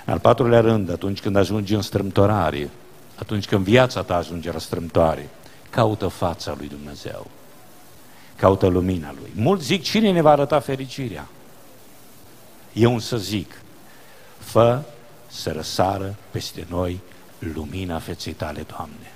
În 0.06 0.14
al 0.14 0.20
patrulea 0.20 0.60
rând, 0.60 0.92
atunci 0.92 1.20
când 1.20 1.36
ajungi 1.36 1.74
în 1.74 1.82
strâmtorare, 1.82 2.70
atunci 3.16 3.46
când 3.46 3.64
viața 3.64 4.04
ta 4.04 4.16
ajunge 4.16 4.52
la 4.52 4.60
strâmtoare, 4.60 5.30
caută 5.70 6.08
fața 6.08 6.56
lui 6.58 6.68
Dumnezeu. 6.68 7.28
Caută 8.36 8.68
lumina 8.68 9.14
lui. 9.20 9.32
Mulți 9.36 9.66
zic, 9.66 9.84
cine 9.84 10.12
ne 10.12 10.22
va 10.22 10.32
arăta 10.32 10.60
fericirea? 10.60 11.28
Eu 12.74 13.00
să 13.00 13.18
zic, 13.18 13.62
fă 14.38 14.82
să 15.28 15.52
răsară 15.52 16.16
peste 16.32 16.66
noi 16.70 17.00
lumina 17.40 18.00
feței 18.00 18.34
tale, 18.34 18.62
Doamne. 18.62 19.13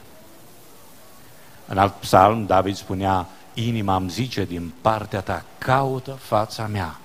În 1.67 1.77
alt 1.77 1.93
psalm, 1.93 2.45
David 2.45 2.75
spunea, 2.75 3.27
inima 3.53 3.95
îmi 3.95 4.09
zice 4.09 4.43
din 4.45 4.74
partea 4.81 5.21
ta, 5.21 5.43
caută 5.57 6.12
fața 6.12 6.67
mea 6.67 7.00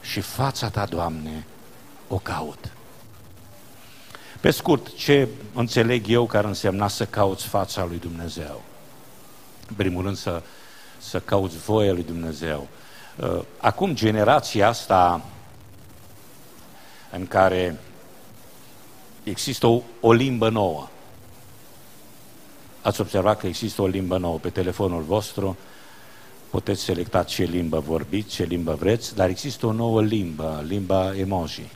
și 0.00 0.20
fața 0.20 0.68
ta, 0.68 0.84
Doamne, 0.84 1.46
o 2.08 2.16
caut. 2.16 2.72
Pe 4.40 4.50
scurt, 4.50 4.94
ce 4.94 5.28
înțeleg 5.54 6.08
eu 6.08 6.26
care 6.26 6.46
însemna 6.46 6.88
să 6.88 7.06
cauți 7.06 7.46
fața 7.46 7.84
lui 7.84 7.98
Dumnezeu? 7.98 8.62
În 9.68 9.74
primul 9.74 10.02
rând 10.02 10.16
să, 10.16 10.42
să 10.98 11.20
cauți 11.20 11.56
voia 11.56 11.92
lui 11.92 12.02
Dumnezeu. 12.02 12.68
Uh, 13.16 13.42
acum 13.58 13.94
generația 13.94 14.68
asta 14.68 15.24
în 17.10 17.26
care 17.26 17.78
există 19.22 19.66
o, 19.66 19.80
o 20.00 20.12
limbă 20.12 20.48
nouă. 20.48 20.88
Ați 22.86 23.00
observat 23.00 23.38
că 23.38 23.46
există 23.46 23.82
o 23.82 23.86
limbă 23.86 24.18
nouă 24.18 24.38
pe 24.38 24.50
telefonul 24.50 25.02
vostru, 25.02 25.56
puteți 26.50 26.82
selecta 26.82 27.22
ce 27.22 27.44
limbă 27.44 27.78
vorbiți, 27.78 28.34
ce 28.34 28.44
limbă 28.44 28.74
vreți, 28.74 29.14
dar 29.14 29.28
există 29.28 29.66
o 29.66 29.72
nouă 29.72 30.02
limbă, 30.02 30.64
limba 30.66 31.16
emoji, 31.16 31.68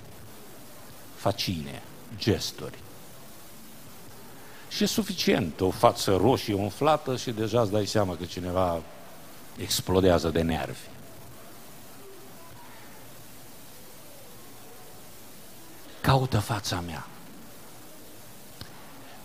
facine, 1.15 1.83
gesturi. 2.19 2.79
Și 4.69 4.83
e 4.83 4.87
suficient, 4.87 5.61
o 5.61 5.71
față 5.71 6.17
roșie 6.17 6.55
umflată 6.55 7.17
și 7.17 7.31
deja 7.31 7.61
îți 7.61 7.71
dai 7.71 7.87
seama 7.87 8.17
că 8.17 8.25
cineva 8.25 8.83
explodează 9.57 10.29
de 10.29 10.43
nervi. 10.43 10.87
Caută 16.01 16.39
fața 16.39 16.81
mea. 16.81 17.10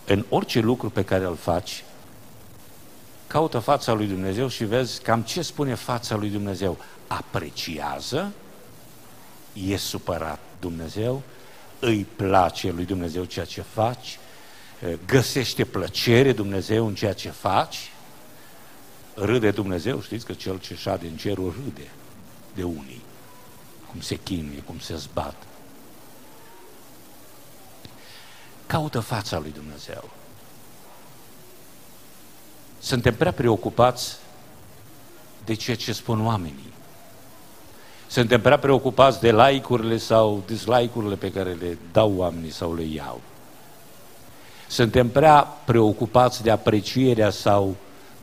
În 0.06 0.24
orice 0.28 0.60
lucru 0.60 0.90
pe 0.90 1.04
care 1.04 1.24
îl 1.24 1.36
faci, 1.36 1.84
caută 3.26 3.58
fața 3.58 3.92
lui 3.92 4.06
Dumnezeu 4.06 4.48
și 4.48 4.64
vezi 4.64 5.02
cam 5.02 5.22
ce 5.22 5.42
spune 5.42 5.74
fața 5.74 6.16
lui 6.16 6.28
Dumnezeu. 6.28 6.78
Apreciază, 7.06 8.32
e 9.52 9.76
supărat 9.76 10.38
Dumnezeu, 10.60 11.22
îi 11.78 12.06
place 12.16 12.70
lui 12.70 12.84
Dumnezeu 12.84 13.24
ceea 13.24 13.44
ce 13.44 13.62
faci, 13.62 14.18
găsește 15.06 15.64
plăcere 15.64 16.32
Dumnezeu 16.32 16.86
în 16.86 16.94
ceea 16.94 17.12
ce 17.12 17.30
faci, 17.30 17.90
râde 19.14 19.50
Dumnezeu, 19.50 20.00
știți 20.00 20.26
că 20.26 20.32
cel 20.32 20.58
ce 20.58 20.74
șade 20.74 21.06
în 21.06 21.16
cerul 21.16 21.54
râde 21.64 21.90
de 22.54 22.62
unii, 22.62 23.02
cum 23.90 24.00
se 24.00 24.14
chinuie, 24.14 24.60
cum 24.60 24.78
se 24.78 24.96
zbat. 24.96 25.46
Caută 28.66 29.00
fața 29.00 29.38
lui 29.38 29.52
Dumnezeu. 29.52 30.10
Suntem 32.78 33.14
prea 33.14 33.32
preocupați 33.32 34.16
de 35.44 35.54
ceea 35.54 35.76
ce 35.76 35.92
spun 35.92 36.26
oamenii. 36.26 36.72
Suntem 38.06 38.40
prea 38.40 38.58
preocupați 38.58 39.20
de 39.20 39.32
like-urile 39.32 39.96
sau 39.96 40.42
dislike-urile 40.46 41.14
pe 41.14 41.32
care 41.32 41.52
le 41.52 41.78
dau 41.92 42.12
oamenii 42.16 42.50
sau 42.50 42.74
le 42.74 42.82
iau. 42.82 43.20
Suntem 44.68 45.08
prea 45.08 45.42
preocupați 45.42 46.42
de 46.42 46.50
aprecierea 46.50 47.30
sau 47.30 47.76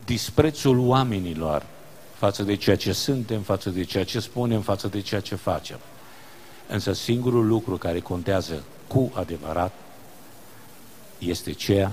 disprețul 0.04 0.78
oamenilor 0.78 1.66
față 2.14 2.42
de 2.42 2.56
ceea 2.56 2.76
ce 2.76 2.92
suntem, 2.92 3.40
față 3.40 3.70
de 3.70 3.84
ceea 3.84 4.04
ce 4.04 4.20
spunem, 4.20 4.60
față 4.60 4.88
de 4.88 5.00
ceea 5.00 5.20
ce 5.20 5.34
facem. 5.34 5.78
Însă 6.66 6.92
singurul 6.92 7.46
lucru 7.46 7.76
care 7.76 8.00
contează 8.00 8.62
cu 8.86 9.12
adevărat 9.14 9.72
este 11.28 11.52
ceea 11.52 11.92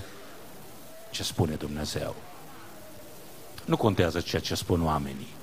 ce 1.10 1.24
spune 1.24 1.56
Dumnezeu. 1.56 2.16
Nu 3.66 3.78
contează 3.78 4.20
ceea 4.20 4.42
ce 4.42 4.56
spun 4.56 4.86
oamenii. 4.86 5.34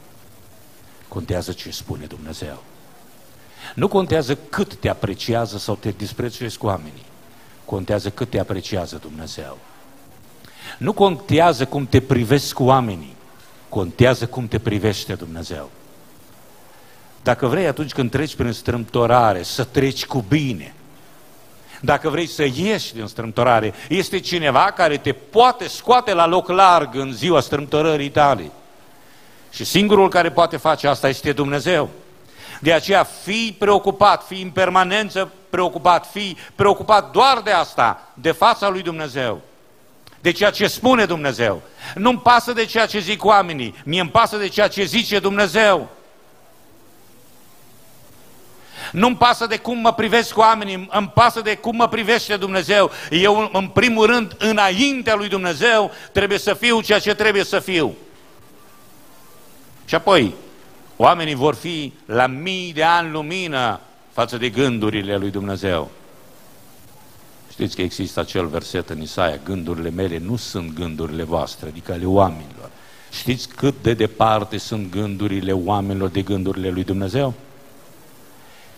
Contează 1.09 1.53
ce 1.53 1.71
spune 1.71 2.05
Dumnezeu. 2.05 2.63
Nu 3.75 3.89
contează 3.89 4.37
cât 4.37 4.75
te 4.75 4.89
apreciază 4.89 5.59
sau 5.59 5.75
te 5.75 5.91
disprețuiesc 5.91 6.63
oamenii. 6.63 7.07
Contează 7.65 8.11
cât 8.11 8.31
te 8.31 8.39
apreciază 8.39 8.97
Dumnezeu. 8.97 9.59
Nu 10.79 10.93
contează 10.93 11.67
cum 11.67 11.87
te 11.87 12.01
privesc 12.01 12.61
oamenii. 12.61 13.17
Contează 13.69 14.27
cum 14.27 14.49
te 14.49 14.59
privește 14.59 15.15
Dumnezeu. 15.15 15.71
Dacă 17.23 17.47
vrei 17.47 17.67
atunci 17.67 17.93
când 17.93 18.11
treci 18.11 18.35
prin 18.35 18.53
strâmtorare 18.53 19.43
să 19.43 19.65
treci 19.65 20.07
cu 20.07 20.25
bine, 20.29 20.75
dacă 21.81 22.09
vrei 22.09 22.27
să 22.27 22.43
ieși 22.55 22.95
din 22.95 23.07
strâmtorare, 23.07 23.75
este 23.89 24.21
cineva 24.21 24.65
care 24.65 24.97
te 24.97 25.13
poate 25.13 25.69
scoate 25.69 26.15
la 26.15 26.27
loc 26.27 26.49
larg 26.49 26.95
în 26.95 27.13
ziua 27.13 27.41
strâmtorării 27.41 28.11
tale. 28.11 28.51
Și 29.51 29.65
singurul 29.65 30.09
care 30.09 30.31
poate 30.31 30.57
face 30.57 30.89
asta 30.89 31.09
este 31.09 31.33
Dumnezeu. 31.33 31.89
De 32.61 32.73
aceea 32.73 33.05
fii 33.23 33.57
preocupat, 33.59 34.25
fii 34.27 34.43
în 34.43 34.51
permanență 34.51 35.33
preocupat, 35.51 36.07
fii 36.13 36.37
preocupat 36.55 37.11
doar 37.13 37.41
de 37.45 37.51
asta, 37.51 38.09
de 38.15 38.31
fața 38.31 38.69
lui 38.69 38.83
Dumnezeu. 38.83 39.41
De 40.21 40.33
ceea 40.33 40.51
ce 40.51 40.67
spune 40.67 41.05
Dumnezeu. 41.05 41.63
Nu-mi 41.95 42.19
pasă 42.19 42.53
de 42.53 42.65
ceea 42.65 42.87
ce 42.87 42.99
zic 42.99 43.25
oamenii, 43.25 43.75
mie 43.85 44.01
îmi 44.01 44.11
pasă 44.11 44.37
de 44.37 44.49
ceea 44.49 44.69
ce 44.69 44.85
zice 44.85 45.19
Dumnezeu. 45.19 45.89
Nu-mi 48.93 49.17
pasă 49.17 49.47
de 49.47 49.57
cum 49.57 49.79
mă 49.79 49.93
privesc 49.93 50.37
oamenii, 50.37 50.89
îmi 50.91 51.11
pasă 51.15 51.41
de 51.41 51.57
cum 51.57 51.77
mă 51.77 51.89
privește 51.89 52.37
Dumnezeu. 52.37 52.91
Eu, 53.11 53.51
în 53.53 53.69
primul 53.69 54.07
rând, 54.07 54.37
înaintea 54.39 55.15
lui 55.15 55.29
Dumnezeu, 55.29 55.91
trebuie 56.13 56.39
să 56.39 56.55
fiu 56.55 56.81
ceea 56.81 56.99
ce 56.99 57.15
trebuie 57.15 57.45
să 57.45 57.59
fiu. 57.59 57.95
Și 59.85 59.95
apoi, 59.95 60.35
oamenii 60.97 61.35
vor 61.35 61.55
fi 61.55 61.93
la 62.07 62.27
mii 62.27 62.73
de 62.73 62.83
ani 62.83 63.11
lumină 63.11 63.81
față 64.13 64.37
de 64.37 64.49
gândurile 64.49 65.17
lui 65.17 65.31
Dumnezeu. 65.31 65.91
Știți 67.51 67.77
că 67.77 67.83
există 67.83 68.21
acel 68.21 68.47
verset 68.47 68.89
în 68.89 69.03
Isaia, 69.03 69.41
gândurile 69.45 69.91
mele 69.91 70.19
nu 70.19 70.37
sunt 70.37 70.73
gândurile 70.73 71.23
voastre, 71.23 71.69
adică 71.69 71.93
ale 71.93 72.05
oamenilor. 72.05 72.71
Știți 73.11 73.49
cât 73.49 73.75
de 73.83 73.93
departe 73.93 74.59
sunt 74.59 74.91
gândurile 74.91 75.53
oamenilor 75.53 76.09
de 76.09 76.23
gândurile 76.23 76.71
lui 76.71 76.85
Dumnezeu? 76.85 77.35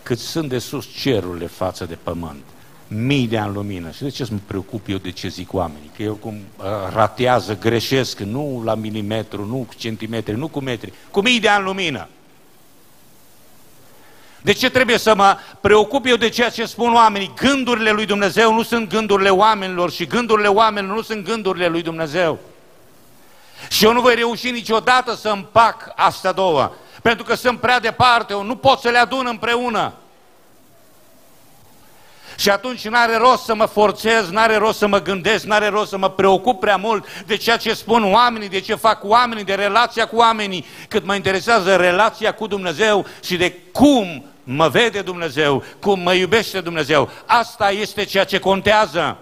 Cât 0.03 0.19
sunt 0.19 0.49
de 0.49 0.59
sus 0.59 0.85
cerurile 1.01 1.47
față 1.47 1.85
de 1.85 1.97
pământ. 2.03 2.43
mii 2.87 3.27
de 3.27 3.37
ani 3.37 3.53
lumină. 3.53 3.91
Și 3.91 4.01
de 4.01 4.09
ce 4.09 4.25
să 4.25 4.31
mă 4.33 4.39
preocup 4.45 4.87
eu 4.89 4.97
de 4.97 5.11
ce 5.11 5.27
zic 5.27 5.53
oamenii? 5.53 5.91
Că 5.95 6.03
eu 6.03 6.13
cum 6.13 6.33
uh, 6.33 6.65
ratează, 6.93 7.57
greșesc, 7.57 8.19
nu 8.19 8.61
la 8.65 8.75
milimetru, 8.75 9.45
nu 9.45 9.55
cu 9.55 9.73
centimetri, 9.77 10.37
nu 10.37 10.47
cu 10.47 10.59
metri, 10.59 10.93
cu 11.11 11.21
mii 11.21 11.39
de 11.39 11.47
ani 11.47 11.63
lumină. 11.63 12.07
De 14.41 14.53
ce 14.53 14.69
trebuie 14.69 14.97
să 14.97 15.15
mă 15.15 15.37
preocup 15.61 16.05
eu 16.05 16.15
de 16.15 16.29
ceea 16.29 16.49
ce 16.49 16.65
spun 16.65 16.93
oamenii? 16.93 17.33
Gândurile 17.35 17.91
lui 17.91 18.05
Dumnezeu 18.05 18.53
nu 18.53 18.63
sunt 18.63 18.89
gândurile 18.89 19.29
oamenilor 19.29 19.91
și 19.91 20.05
gândurile 20.05 20.47
oamenilor 20.47 20.95
nu 20.95 21.01
sunt 21.01 21.25
gândurile 21.25 21.67
lui 21.67 21.81
Dumnezeu. 21.81 22.39
Și 23.69 23.85
eu 23.85 23.93
nu 23.93 24.01
voi 24.01 24.15
reuși 24.15 24.51
niciodată 24.51 25.15
să 25.15 25.29
împac 25.29 25.93
astea 25.95 26.31
două, 26.31 26.71
pentru 27.01 27.23
că 27.23 27.35
sunt 27.35 27.59
prea 27.59 27.79
departe, 27.79 28.33
eu 28.33 28.43
nu 28.43 28.55
pot 28.55 28.79
să 28.79 28.89
le 28.89 28.97
adun 28.97 29.25
împreună. 29.25 29.93
Și 32.35 32.49
atunci 32.49 32.87
nu 32.87 32.97
are 32.97 33.17
rost 33.17 33.43
să 33.43 33.55
mă 33.55 33.65
forțez, 33.65 34.29
nu 34.29 34.39
are 34.39 34.55
rost 34.55 34.77
să 34.77 34.87
mă 34.87 35.01
gândesc, 35.01 35.45
nu 35.45 35.53
are 35.53 35.67
rost 35.67 35.89
să 35.89 35.97
mă 35.97 36.09
preocup 36.09 36.59
prea 36.59 36.75
mult 36.75 37.23
de 37.25 37.37
ceea 37.37 37.57
ce 37.57 37.73
spun 37.73 38.13
oamenii, 38.13 38.49
de 38.49 38.59
ce 38.59 38.75
fac 38.75 39.03
oamenii, 39.03 39.43
de 39.43 39.53
relația 39.53 40.07
cu 40.07 40.15
oamenii, 40.15 40.65
cât 40.87 41.05
mă 41.05 41.15
interesează 41.15 41.75
relația 41.75 42.33
cu 42.33 42.47
Dumnezeu 42.47 43.05
și 43.23 43.37
de 43.37 43.53
cum 43.71 44.25
mă 44.43 44.67
vede 44.67 45.01
Dumnezeu, 45.01 45.63
cum 45.79 45.99
mă 45.99 46.13
iubește 46.13 46.61
Dumnezeu. 46.61 47.09
Asta 47.25 47.71
este 47.71 48.03
ceea 48.03 48.23
ce 48.23 48.39
contează. 48.39 49.17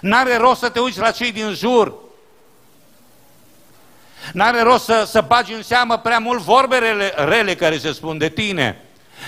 N-are 0.00 0.36
rost 0.36 0.60
să 0.60 0.68
te 0.68 0.80
uiți 0.80 0.98
la 0.98 1.10
cei 1.10 1.32
din 1.32 1.52
jur. 1.54 1.94
N-are 4.32 4.62
rost 4.62 4.84
să, 4.84 5.04
să 5.06 5.24
bagi 5.26 5.52
în 5.52 5.62
seamă 5.62 5.98
prea 5.98 6.18
mult 6.18 6.40
vorbele 6.40 7.12
rele 7.16 7.54
care 7.54 7.78
se 7.78 7.92
spun 7.92 8.18
de 8.18 8.28
tine. 8.28 8.80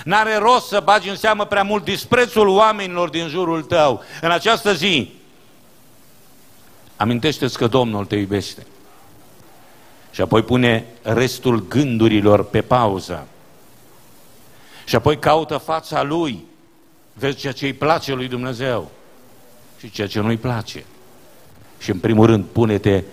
N-are 0.03 0.35
rost 0.35 0.67
să 0.67 0.81
bagi 0.83 1.09
în 1.09 1.15
seamă 1.15 1.45
prea 1.45 1.63
mult 1.63 1.83
disprețul 1.83 2.47
oamenilor 2.47 3.09
din 3.09 3.27
jurul 3.27 3.63
tău. 3.63 4.03
În 4.21 4.31
această 4.31 4.73
zi, 4.73 5.13
amintește-ți 6.95 7.57
că 7.57 7.67
Domnul 7.67 8.05
te 8.05 8.15
iubește. 8.15 8.65
Și 10.11 10.21
apoi 10.21 10.43
pune 10.43 10.85
restul 11.01 11.67
gândurilor 11.67 12.43
pe 12.43 12.61
pauză. 12.61 13.27
Și 14.85 14.95
apoi 14.95 15.19
caută 15.19 15.57
fața 15.57 16.03
Lui. 16.03 16.45
Vezi 17.13 17.37
ceea 17.37 17.53
ce 17.53 17.65
îi 17.65 17.73
place 17.73 18.13
lui 18.13 18.27
Dumnezeu 18.27 18.91
și 19.79 19.91
ceea 19.91 20.07
ce 20.07 20.19
nu-i 20.19 20.37
place. 20.37 20.85
Și 21.79 21.91
în 21.91 21.99
primul 21.99 22.25
rând, 22.25 22.43
pune-te 22.43 23.03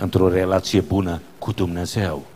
într-o 0.00 0.28
relație 0.28 0.80
bună 0.80 1.20
cu 1.38 1.52
Dumnezeu. 1.52 2.26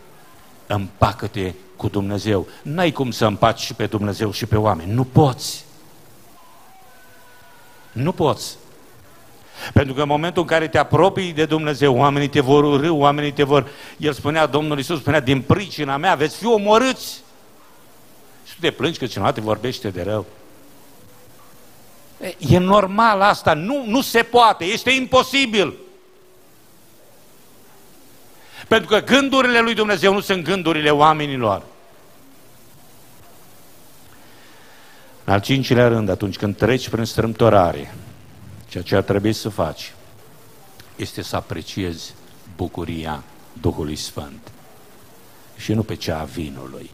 Împacă-te 0.67 1.53
cu 1.77 1.89
Dumnezeu. 1.89 2.47
N-ai 2.63 2.91
cum 2.91 3.11
să 3.11 3.27
împaci 3.27 3.61
și 3.61 3.75
pe 3.75 3.87
Dumnezeu 3.87 4.33
și 4.33 4.47
pe 4.47 4.57
oameni. 4.57 4.93
Nu 4.93 5.05
poți. 5.05 5.65
Nu 7.93 8.13
poți. 8.13 8.57
Pentru 9.73 9.95
că 9.95 10.01
în 10.01 10.09
momentul 10.09 10.43
în 10.43 10.49
care 10.49 10.69
te 10.69 10.79
apropii 10.79 11.33
de 11.33 11.45
Dumnezeu, 11.45 11.97
oamenii 11.97 12.29
te 12.29 12.41
vor 12.41 12.65
urâ, 12.65 12.91
oamenii 12.91 13.33
te 13.33 13.43
vor... 13.43 13.69
El 13.97 14.13
spunea, 14.13 14.47
Domnul 14.47 14.77
Iisus 14.77 14.99
spunea, 14.99 15.21
din 15.21 15.41
pricina 15.41 15.97
mea 15.97 16.15
veți 16.15 16.37
fi 16.37 16.47
omorâți. 16.47 17.23
Și 18.47 18.55
tu 18.55 18.61
te 18.61 18.71
plângi 18.71 18.99
că 18.99 19.07
cineva 19.07 19.33
te 19.33 19.41
vorbește 19.41 19.89
de 19.89 20.03
rău. 20.03 20.27
E 22.39 22.59
normal 22.59 23.21
asta, 23.21 23.55
nu, 23.55 23.85
nu 23.87 24.01
se 24.01 24.23
poate, 24.23 24.65
este 24.65 24.91
imposibil. 24.91 25.75
Pentru 28.69 28.89
că 28.89 29.01
gândurile 29.01 29.61
lui 29.61 29.75
Dumnezeu 29.75 30.13
nu 30.13 30.21
sunt 30.21 30.45
gândurile 30.45 30.91
oamenilor. 30.91 31.63
În 35.25 35.33
al 35.33 35.41
cincilea 35.41 35.89
rând, 35.89 36.09
atunci 36.09 36.37
când 36.37 36.57
treci 36.57 36.89
prin 36.89 37.05
strâmtorare, 37.05 37.95
ceea 38.69 38.83
ce 38.83 38.97
ar 38.97 39.03
trebui 39.03 39.33
să 39.33 39.49
faci 39.49 39.93
este 40.97 41.23
să 41.23 41.37
apreciezi 41.37 42.15
bucuria 42.57 43.23
Duhului 43.53 43.97
Sfânt 43.97 44.53
și 45.57 45.73
nu 45.73 45.83
pe 45.83 45.95
cea 45.95 46.21
a 46.21 46.25
vinului. 46.25 46.91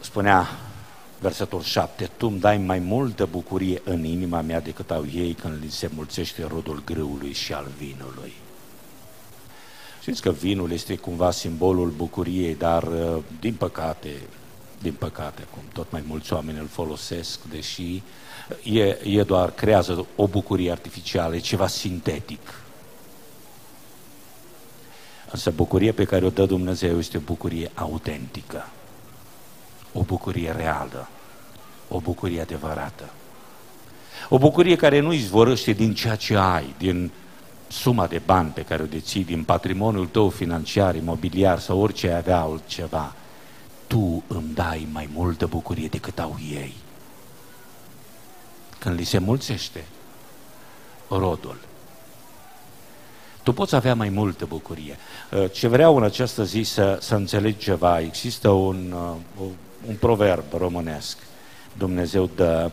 Spunea 0.00 0.48
versetul 1.24 1.62
7, 1.62 2.10
Tu 2.16 2.26
îmi 2.26 2.40
dai 2.40 2.58
mai 2.58 2.78
multă 2.78 3.28
bucurie 3.30 3.80
în 3.84 4.04
inima 4.04 4.40
mea 4.40 4.60
decât 4.60 4.90
au 4.90 5.04
ei 5.14 5.32
când 5.32 5.62
li 5.62 5.70
se 5.70 5.90
mulțește 5.94 6.46
rodul 6.48 6.82
grâului 6.84 7.32
și 7.32 7.52
al 7.52 7.66
vinului. 7.78 8.32
Știți 10.00 10.22
că 10.22 10.30
vinul 10.30 10.72
este 10.72 10.96
cumva 10.96 11.30
simbolul 11.30 11.90
bucuriei, 11.90 12.54
dar 12.54 12.82
uh, 12.82 13.22
din 13.40 13.54
păcate, 13.54 14.20
din 14.82 14.92
păcate, 14.92 15.46
cum 15.50 15.62
tot 15.72 15.90
mai 15.90 16.04
mulți 16.06 16.32
oameni 16.32 16.58
îl 16.58 16.66
folosesc, 16.66 17.42
deși 17.42 18.02
e, 18.62 18.98
e 19.04 19.22
doar, 19.22 19.50
creează 19.50 20.06
o 20.16 20.26
bucurie 20.26 20.70
artificială, 20.70 21.34
e 21.34 21.38
ceva 21.38 21.66
sintetic. 21.66 22.62
Însă 25.30 25.50
bucuria 25.50 25.92
pe 25.92 26.04
care 26.04 26.24
o 26.24 26.30
dă 26.30 26.46
Dumnezeu 26.46 26.98
este 26.98 27.16
o 27.16 27.20
bucurie 27.20 27.70
autentică 27.74 28.64
o 29.94 30.02
bucurie 30.02 30.50
reală, 30.50 31.08
o 31.88 32.00
bucurie 32.00 32.40
adevărată. 32.40 33.10
O 34.28 34.38
bucurie 34.38 34.76
care 34.76 35.00
nu 35.00 35.12
izvorăște 35.12 35.72
din 35.72 35.94
ceea 35.94 36.16
ce 36.16 36.36
ai, 36.36 36.74
din 36.78 37.10
suma 37.68 38.06
de 38.06 38.20
bani 38.24 38.50
pe 38.50 38.62
care 38.62 38.82
o 38.82 38.86
deții, 38.86 39.24
din 39.24 39.44
patrimoniul 39.44 40.06
tău 40.06 40.28
financiar, 40.28 40.94
imobiliar 40.94 41.58
sau 41.58 41.80
orice 41.80 42.08
ai 42.08 42.16
avea 42.16 42.40
altceva. 42.40 43.14
Tu 43.86 44.22
îmi 44.26 44.50
dai 44.54 44.88
mai 44.92 45.08
multă 45.14 45.46
bucurie 45.46 45.88
decât 45.88 46.18
au 46.18 46.36
ei. 46.50 46.74
Când 48.78 48.98
li 48.98 49.04
se 49.04 49.18
mulțește 49.18 49.84
rodul, 51.08 51.58
tu 53.42 53.52
poți 53.52 53.74
avea 53.74 53.94
mai 53.94 54.08
multă 54.08 54.44
bucurie. 54.44 54.96
Ce 55.52 55.68
vreau 55.68 55.96
în 55.96 56.02
această 56.02 56.44
zi 56.44 56.62
să, 56.62 56.98
să 57.00 57.14
înțeleg 57.14 57.56
ceva, 57.56 58.00
există 58.00 58.48
un, 58.48 58.94
uh, 59.38 59.46
un 59.88 59.94
proverb 59.94 60.44
românesc. 60.58 61.18
Dumnezeu 61.78 62.30
dă, 62.34 62.70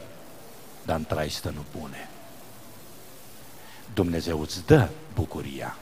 dar 0.85 0.97
în 0.97 1.03
traistă 1.03 1.53
nu 1.55 1.79
pune. 1.79 2.09
Dumnezeu 3.93 4.41
îți 4.41 4.65
dă 4.65 4.89
bucuria. 5.13 5.77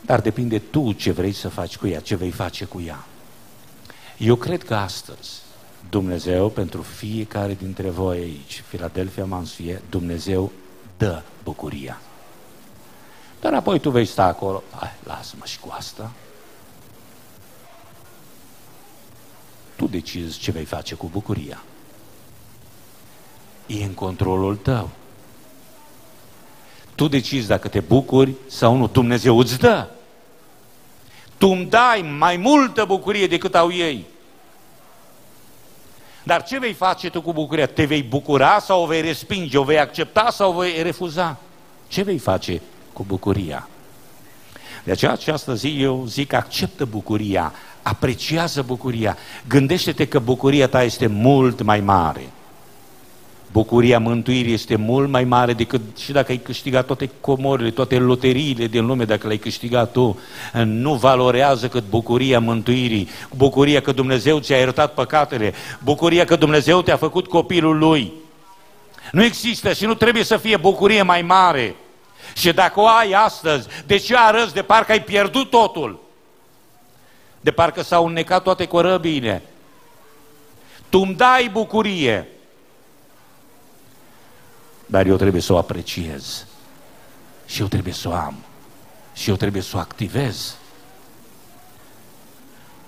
Dar 0.00 0.20
depinde 0.20 0.58
tu 0.58 0.92
ce 0.92 1.10
vrei 1.10 1.32
să 1.32 1.48
faci 1.48 1.76
cu 1.76 1.86
ea, 1.86 2.00
ce 2.00 2.14
vei 2.14 2.30
face 2.30 2.64
cu 2.64 2.80
ea. 2.80 3.04
Eu 4.18 4.36
cred 4.36 4.64
că 4.64 4.74
astăzi 4.74 5.40
Dumnezeu, 5.90 6.48
pentru 6.48 6.82
fiecare 6.82 7.54
dintre 7.54 7.90
voi 7.90 8.18
aici, 8.18 8.62
Filadelfia 8.68 9.24
Mansfie, 9.24 9.82
Dumnezeu 9.90 10.52
dă 10.96 11.22
bucuria. 11.44 12.00
Dar 13.40 13.54
apoi 13.54 13.80
tu 13.80 13.90
vei 13.90 14.06
sta 14.06 14.24
acolo, 14.24 14.62
hai, 14.74 14.92
lasă-mă 15.04 15.44
și 15.44 15.58
cu 15.58 15.74
asta, 15.76 16.10
Tu 19.76 19.86
decizi 19.86 20.38
ce 20.38 20.50
vei 20.50 20.64
face 20.64 20.94
cu 20.94 21.08
bucuria. 21.12 21.62
E 23.66 23.84
în 23.84 23.92
controlul 23.94 24.56
tău. 24.56 24.90
Tu 26.94 27.08
decizi 27.08 27.46
dacă 27.46 27.68
te 27.68 27.80
bucuri 27.80 28.34
sau 28.46 28.76
nu. 28.76 28.86
Dumnezeu 28.86 29.38
îți 29.38 29.58
dă. 29.58 29.88
Tu 31.38 31.48
îmi 31.48 31.66
dai 31.66 32.14
mai 32.18 32.36
multă 32.36 32.84
bucurie 32.84 33.26
decât 33.26 33.54
au 33.54 33.72
ei. 33.72 34.04
Dar 36.22 36.44
ce 36.44 36.58
vei 36.58 36.72
face 36.72 37.10
tu 37.10 37.20
cu 37.20 37.32
bucuria? 37.32 37.66
Te 37.66 37.84
vei 37.84 38.02
bucura 38.02 38.58
sau 38.58 38.82
o 38.82 38.86
vei 38.86 39.00
respinge? 39.00 39.58
O 39.58 39.62
vei 39.62 39.78
accepta 39.78 40.30
sau 40.30 40.54
o 40.54 40.58
vei 40.58 40.82
refuza? 40.82 41.36
Ce 41.88 42.02
vei 42.02 42.18
face 42.18 42.60
cu 42.92 43.04
bucuria? 43.06 43.68
De 44.84 44.90
aceea 44.90 45.12
această 45.12 45.54
zi 45.54 45.82
eu 45.82 46.04
zic 46.06 46.32
acceptă 46.32 46.84
bucuria, 46.84 47.52
apreciază 47.82 48.62
bucuria. 48.62 49.16
Gândește-te 49.48 50.08
că 50.08 50.18
bucuria 50.18 50.68
ta 50.68 50.82
este 50.82 51.06
mult 51.06 51.62
mai 51.62 51.80
mare. 51.80 52.30
Bucuria 53.52 53.98
mântuirii 53.98 54.52
este 54.52 54.76
mult 54.76 55.08
mai 55.08 55.24
mare 55.24 55.52
decât 55.52 55.80
și 55.98 56.12
dacă 56.12 56.32
ai 56.32 56.38
câștigat 56.38 56.86
toate 56.86 57.10
comorile, 57.20 57.70
toate 57.70 57.98
loteriile 57.98 58.66
din 58.66 58.86
lume, 58.86 59.04
dacă 59.04 59.26
le-ai 59.26 59.38
câștigat 59.38 59.92
tu, 59.92 60.18
nu 60.64 60.94
valorează 60.94 61.68
cât 61.68 61.84
bucuria 61.88 62.40
mântuirii, 62.40 63.08
bucuria 63.36 63.80
că 63.80 63.92
Dumnezeu 63.92 64.38
ți-a 64.38 64.56
iertat 64.56 64.94
păcatele, 64.94 65.54
bucuria 65.84 66.24
că 66.24 66.36
Dumnezeu 66.36 66.82
te-a 66.82 66.96
făcut 66.96 67.26
copilul 67.26 67.78
Lui. 67.78 68.12
Nu 69.12 69.24
există 69.24 69.72
și 69.72 69.84
nu 69.84 69.94
trebuie 69.94 70.24
să 70.24 70.36
fie 70.36 70.56
bucurie 70.56 71.02
mai 71.02 71.22
mare. 71.22 71.76
Și 72.34 72.52
dacă 72.52 72.80
o 72.80 72.86
ai 72.86 73.12
astăzi, 73.12 73.68
de 73.86 73.96
ce 73.96 74.16
arăți 74.16 74.54
de 74.54 74.62
parcă 74.62 74.92
ai 74.92 75.02
pierdut 75.02 75.50
totul? 75.50 76.04
de 77.46 77.52
parcă 77.52 77.82
s-au 77.82 78.06
înnecat 78.06 78.42
toate 78.42 78.66
corăbiile. 78.66 79.42
Tu 80.88 80.98
îmi 80.98 81.14
dai 81.14 81.48
bucurie, 81.52 82.28
dar 84.86 85.06
eu 85.06 85.16
trebuie 85.16 85.42
să 85.42 85.52
o 85.52 85.58
apreciez. 85.58 86.46
Și 87.46 87.60
eu 87.60 87.66
trebuie 87.66 87.92
să 87.92 88.08
o 88.08 88.12
am. 88.12 88.34
Și 89.12 89.30
eu 89.30 89.36
trebuie 89.36 89.62
să 89.62 89.76
o 89.76 89.78
activez. 89.78 90.56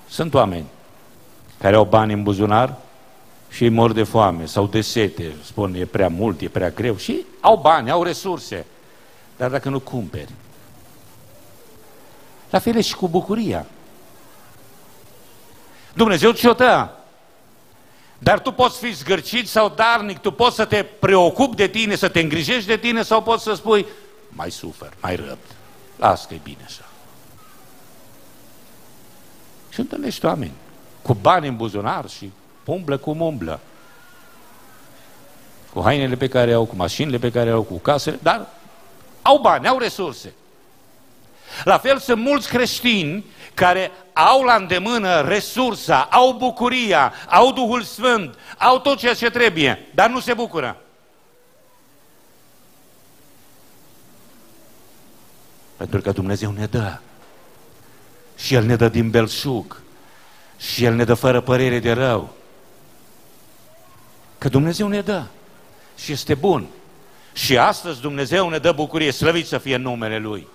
Sunt 0.09 0.35
oameni 0.35 0.67
care 1.59 1.77
au 1.77 1.85
bani 1.85 2.13
în 2.13 2.23
buzunar 2.23 2.77
și 3.49 3.65
ei 3.65 3.71
mor 3.71 3.93
de 3.93 4.03
foame 4.03 4.47
sau 4.47 4.67
de 4.67 4.81
sete, 4.81 5.35
spun 5.45 5.75
e 5.75 5.85
prea 5.85 6.09
mult, 6.09 6.41
e 6.41 6.49
prea 6.49 6.71
greu 6.71 6.97
și 6.97 7.25
au 7.41 7.57
bani, 7.57 7.91
au 7.91 8.03
resurse. 8.03 8.67
Dar 9.37 9.51
dacă 9.51 9.69
nu 9.69 9.81
cumperi, 9.81 10.33
la 12.51 12.59
fel 12.59 12.81
și 12.81 12.95
cu 12.95 13.09
bucuria. 13.09 13.67
Dumnezeu 15.95 16.33
ți-o 16.33 16.53
dă. 16.53 16.89
Dar 18.19 18.41
tu 18.41 18.53
poți 18.53 18.79
fi 18.79 18.93
zgârcit 18.93 19.49
sau 19.49 19.69
darnic, 19.69 20.19
tu 20.19 20.31
poți 20.31 20.57
să 20.57 20.65
te 20.65 20.83
preocupi 20.83 21.57
de 21.57 21.69
tine, 21.69 21.95
să 21.95 22.09
te 22.09 22.21
îngrijești 22.21 22.67
de 22.67 22.77
tine 22.77 23.03
sau 23.03 23.23
poți 23.23 23.43
să 23.43 23.55
spui, 23.55 23.87
mai 24.29 24.51
sufer, 24.51 24.93
mai 25.01 25.17
răbd, 25.17 25.57
las 25.97 26.27
că 26.27 26.35
e 26.35 26.41
bine 26.43 26.63
așa. 26.65 26.85
Și 29.69 29.81
întâlnești 29.81 30.25
oameni 30.25 30.53
cu 31.03 31.15
bani 31.15 31.49
în 31.49 31.57
buzunar 31.57 32.09
și 32.09 32.33
umblă 32.65 32.97
cum 32.97 33.21
umblă. 33.21 33.61
Cu 35.73 35.83
hainele 35.83 36.17
pe 36.17 36.29
care 36.29 36.53
au, 36.53 36.65
cu 36.65 36.77
mașinile 36.77 37.19
pe 37.19 37.31
care 37.31 37.51
au, 37.51 37.63
cu 37.63 37.79
casele, 37.79 38.19
dar 38.23 38.47
au 39.23 39.39
bani, 39.39 39.69
au 39.69 39.79
resurse. 39.79 40.33
La 41.65 41.79
fel 41.79 41.99
sunt 41.99 42.21
mulți 42.21 42.49
creștini 42.49 43.25
care 43.55 43.91
au 44.13 44.43
la 44.43 44.55
îndemână 44.55 45.21
resursa, 45.21 46.09
au 46.11 46.33
bucuria, 46.33 47.13
au 47.29 47.53
Duhul 47.53 47.83
Sfânt, 47.83 48.39
au 48.59 48.79
tot 48.79 48.99
ceea 48.99 49.15
ce 49.15 49.31
trebuie, 49.31 49.87
dar 49.95 50.11
nu 50.11 50.21
se 50.21 50.35
bucură. 50.35 50.83
Pentru 55.77 56.01
că 56.01 56.13
Dumnezeu 56.13 56.51
ne 56.51 56.67
dă. 56.67 56.99
Și 58.37 58.55
El 58.55 58.65
ne 58.65 58.77
dă 58.77 58.89
din 58.89 59.11
belșug. 59.11 59.81
Și 60.59 60.85
El 60.85 60.95
ne 60.95 61.05
dă 61.05 61.15
fără 61.15 61.41
părere 61.41 61.79
de 61.79 61.93
rău. 61.93 62.35
Că 64.39 64.49
Dumnezeu 64.49 64.89
ne 64.89 65.01
dă. 65.01 65.25
Și 65.97 66.13
este 66.13 66.35
bun. 66.35 66.67
Și 67.33 67.59
astăzi 67.59 68.01
Dumnezeu 68.01 68.49
ne 68.49 68.59
dă 68.59 68.73
bucurie, 68.73 69.11
slăvit 69.11 69.47
să 69.47 69.59
fie 69.59 69.77
numele 69.77 70.19
Lui. 70.19 70.49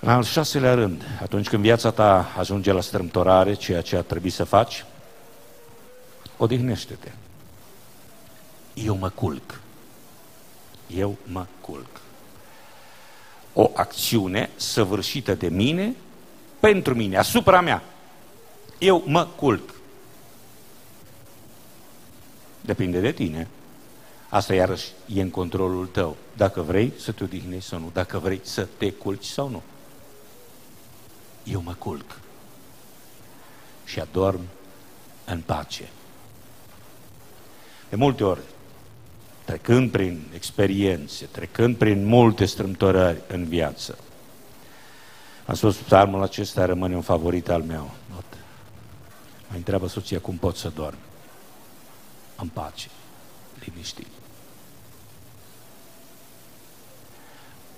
La 0.00 0.14
al 0.14 0.22
șaselea 0.22 0.74
rând, 0.74 1.04
atunci 1.22 1.48
când 1.48 1.62
viața 1.62 1.90
ta 1.90 2.34
ajunge 2.38 2.72
la 2.72 2.80
strâmtorare, 2.80 3.54
ceea 3.54 3.80
ce 3.80 3.96
a 3.96 4.02
trebuit 4.02 4.32
să 4.32 4.44
faci, 4.44 4.84
odihnește-te. 6.36 7.12
Eu 8.74 8.96
mă 8.96 9.08
culc. 9.08 9.60
Eu 10.86 11.16
mă 11.24 11.46
culc. 11.60 12.00
O 13.52 13.70
acțiune 13.74 14.50
săvârșită 14.56 15.34
de 15.34 15.48
mine, 15.48 15.94
pentru 16.60 16.94
mine, 16.94 17.16
asupra 17.16 17.60
mea. 17.60 17.82
Eu 18.78 19.02
mă 19.06 19.26
culc. 19.36 19.74
Depinde 22.60 23.00
de 23.00 23.12
tine. 23.12 23.48
Asta 24.28 24.54
iarăși 24.54 24.88
e 25.14 25.20
în 25.20 25.30
controlul 25.30 25.86
tău. 25.86 26.16
Dacă 26.36 26.60
vrei 26.60 26.92
să 26.98 27.12
te 27.12 27.24
odihnești 27.24 27.68
sau 27.68 27.78
nu, 27.78 27.90
dacă 27.92 28.18
vrei 28.18 28.40
să 28.42 28.68
te 28.78 28.92
culci 28.92 29.24
sau 29.24 29.48
nu 29.48 29.62
eu 31.50 31.60
mă 31.60 31.74
culc 31.74 32.20
și 33.84 34.00
adorm 34.00 34.40
în 35.24 35.40
pace. 35.40 35.88
De 37.88 37.96
multe 37.96 38.24
ori, 38.24 38.40
trecând 39.44 39.90
prin 39.90 40.22
experiențe, 40.34 41.26
trecând 41.26 41.76
prin 41.76 42.04
multe 42.04 42.44
strâmtorări 42.44 43.20
în 43.28 43.44
viață, 43.44 43.98
am 45.46 45.54
spus, 45.54 45.76
psalmul 45.76 46.22
acesta 46.22 46.64
rămâne 46.64 46.94
un 46.94 47.02
favorit 47.02 47.48
al 47.48 47.62
meu. 47.62 47.90
Mă 49.48 49.56
întreabă 49.56 49.86
soția 49.86 50.20
cum 50.20 50.36
pot 50.36 50.56
să 50.56 50.68
dorm. 50.68 50.98
În 52.36 52.48
pace, 52.48 52.88
liniștit. 53.64 54.15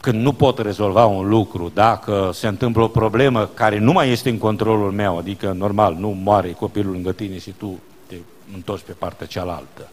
Când 0.00 0.22
nu 0.22 0.32
pot 0.32 0.58
rezolva 0.58 1.06
un 1.06 1.28
lucru, 1.28 1.70
dacă 1.74 2.30
se 2.34 2.46
întâmplă 2.46 2.82
o 2.82 2.88
problemă 2.88 3.46
care 3.46 3.78
nu 3.78 3.92
mai 3.92 4.10
este 4.10 4.28
în 4.28 4.38
controlul 4.38 4.92
meu, 4.92 5.18
adică 5.18 5.52
normal, 5.52 5.94
nu 5.94 6.08
moare 6.08 6.52
copilul 6.52 6.92
lângă 6.92 7.12
tine 7.12 7.38
și 7.38 7.50
tu 7.50 7.78
te 8.06 8.14
întorci 8.54 8.82
pe 8.82 8.92
partea 8.92 9.26
cealaltă. 9.26 9.88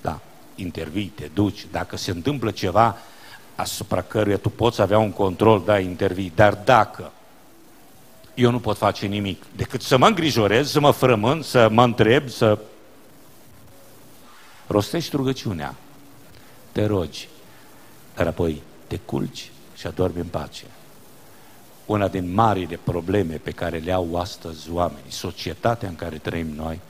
Da, 0.00 0.20
intervii, 0.54 1.12
te 1.14 1.28
duci, 1.34 1.66
dacă 1.70 1.96
se 1.96 2.10
întâmplă 2.10 2.50
ceva 2.50 2.96
asupra 3.54 4.02
căruia 4.02 4.36
tu 4.36 4.50
poți 4.50 4.80
avea 4.80 4.98
un 4.98 5.12
control, 5.12 5.62
da, 5.64 5.78
intervii, 5.78 6.32
dar 6.34 6.54
dacă 6.64 7.10
eu 8.34 8.50
nu 8.50 8.58
pot 8.58 8.76
face 8.76 9.06
nimic 9.06 9.42
decât 9.56 9.82
să 9.82 9.96
mă 9.96 10.06
îngrijorez, 10.06 10.70
să 10.70 10.80
mă 10.80 10.90
frământ, 10.90 11.44
să 11.44 11.68
mă 11.70 11.82
întreb, 11.82 12.28
să 12.28 12.58
rostești 14.66 15.16
rugăciunea, 15.16 15.74
te 16.72 16.86
rogi, 16.86 17.28
dar 18.16 18.26
apoi 18.26 18.62
te 18.86 18.96
culci 18.96 19.50
și 19.76 19.86
adormi 19.86 20.20
în 20.20 20.26
pace. 20.26 20.64
Una 21.86 22.08
din 22.08 22.34
marile 22.34 22.78
probleme 22.84 23.34
pe 23.34 23.50
care 23.50 23.78
le 23.78 23.92
au 23.92 24.16
astăzi 24.16 24.70
oamenii, 24.70 25.10
societatea 25.10 25.88
în 25.88 25.96
care 25.96 26.16
trăim 26.16 26.48
noi, 26.56 26.80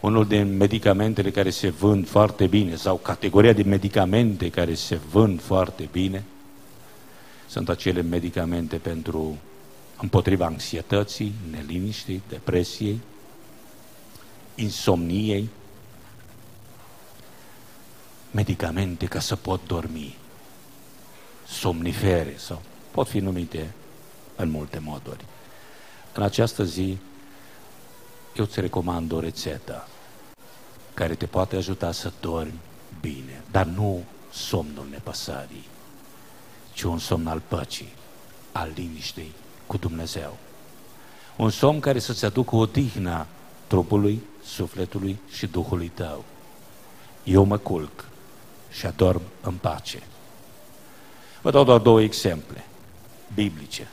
unul 0.00 0.26
din 0.26 0.56
medicamentele 0.56 1.30
care 1.30 1.50
se 1.50 1.70
vând 1.70 2.08
foarte 2.08 2.46
bine 2.46 2.74
sau 2.74 2.96
categoria 2.96 3.52
de 3.52 3.62
medicamente 3.62 4.50
care 4.50 4.74
se 4.74 4.98
vând 5.10 5.40
foarte 5.40 5.88
bine 5.92 6.24
sunt 7.46 7.68
acele 7.68 8.02
medicamente 8.02 8.76
pentru 8.76 9.36
împotriva 10.00 10.44
anxietății, 10.44 11.32
neliniștii, 11.50 12.22
depresiei, 12.28 13.00
insomniei, 14.54 15.48
medicamente 18.36 19.06
ca 19.06 19.20
să 19.20 19.36
pot 19.36 19.66
dormi, 19.66 20.16
somnifere 21.48 22.34
sau 22.38 22.62
pot 22.90 23.08
fi 23.08 23.18
numite 23.18 23.74
în 24.36 24.50
multe 24.50 24.78
moduri. 24.78 25.24
În 26.12 26.22
această 26.22 26.64
zi 26.64 26.98
eu 28.36 28.44
îți 28.44 28.60
recomand 28.60 29.12
o 29.12 29.20
rețetă 29.20 29.88
care 30.94 31.14
te 31.14 31.26
poate 31.26 31.56
ajuta 31.56 31.92
să 31.92 32.12
dormi 32.20 32.60
bine, 33.00 33.42
dar 33.50 33.66
nu 33.66 34.04
somnul 34.32 34.86
nepăsării, 34.90 35.64
ci 36.72 36.82
un 36.82 36.98
somn 36.98 37.26
al 37.26 37.42
păcii, 37.48 37.92
al 38.52 38.70
liniștii 38.74 39.32
cu 39.66 39.76
Dumnezeu. 39.76 40.36
Un 41.36 41.50
somn 41.50 41.80
care 41.80 41.98
să-ți 41.98 42.24
aducă 42.24 42.56
o 42.56 42.66
dihnă 42.66 43.26
trupului, 43.66 44.22
sufletului 44.44 45.18
și 45.30 45.46
Duhului 45.46 45.88
tău. 45.88 46.24
Eu 47.24 47.44
mă 47.44 47.58
culc 47.58 48.04
și 48.76 48.86
adorm 48.86 49.22
în 49.40 49.54
pace. 49.54 50.02
Vă 51.42 51.50
dau 51.50 51.64
doar 51.64 51.78
două 51.78 52.00
exemple 52.00 52.64
biblice. 53.34 53.88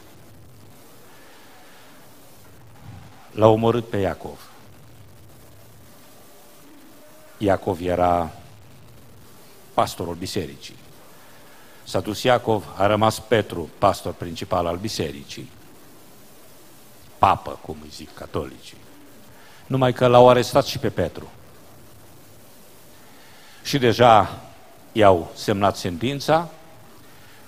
L-a 3.32 3.48
omorât 3.48 3.90
pe 3.90 3.98
Iacov. 3.98 4.50
Iacov 7.38 7.82
era 7.82 8.32
pastorul 9.74 10.16
bisericii. 10.16 10.76
S-a 11.84 12.00
dus 12.00 12.24
Iacov, 12.24 12.66
a 12.78 12.86
rămas 12.86 13.20
Petru, 13.20 13.70
pastor 13.78 14.14
principal 14.14 14.66
al 14.66 14.78
bisericii. 14.78 15.52
Papă, 17.18 17.60
cum 17.62 17.78
îi 17.82 17.90
zic 17.90 18.14
catolicii. 18.14 18.78
Numai 19.66 19.94
că 19.94 20.08
l-au 20.08 20.30
arestat 20.30 20.66
și 20.66 20.78
pe 20.78 20.90
Petru. 20.90 21.32
Și 23.64 23.78
deja 23.78 24.42
i-au 24.94 25.32
semnat 25.36 25.76
sentința 25.78 26.50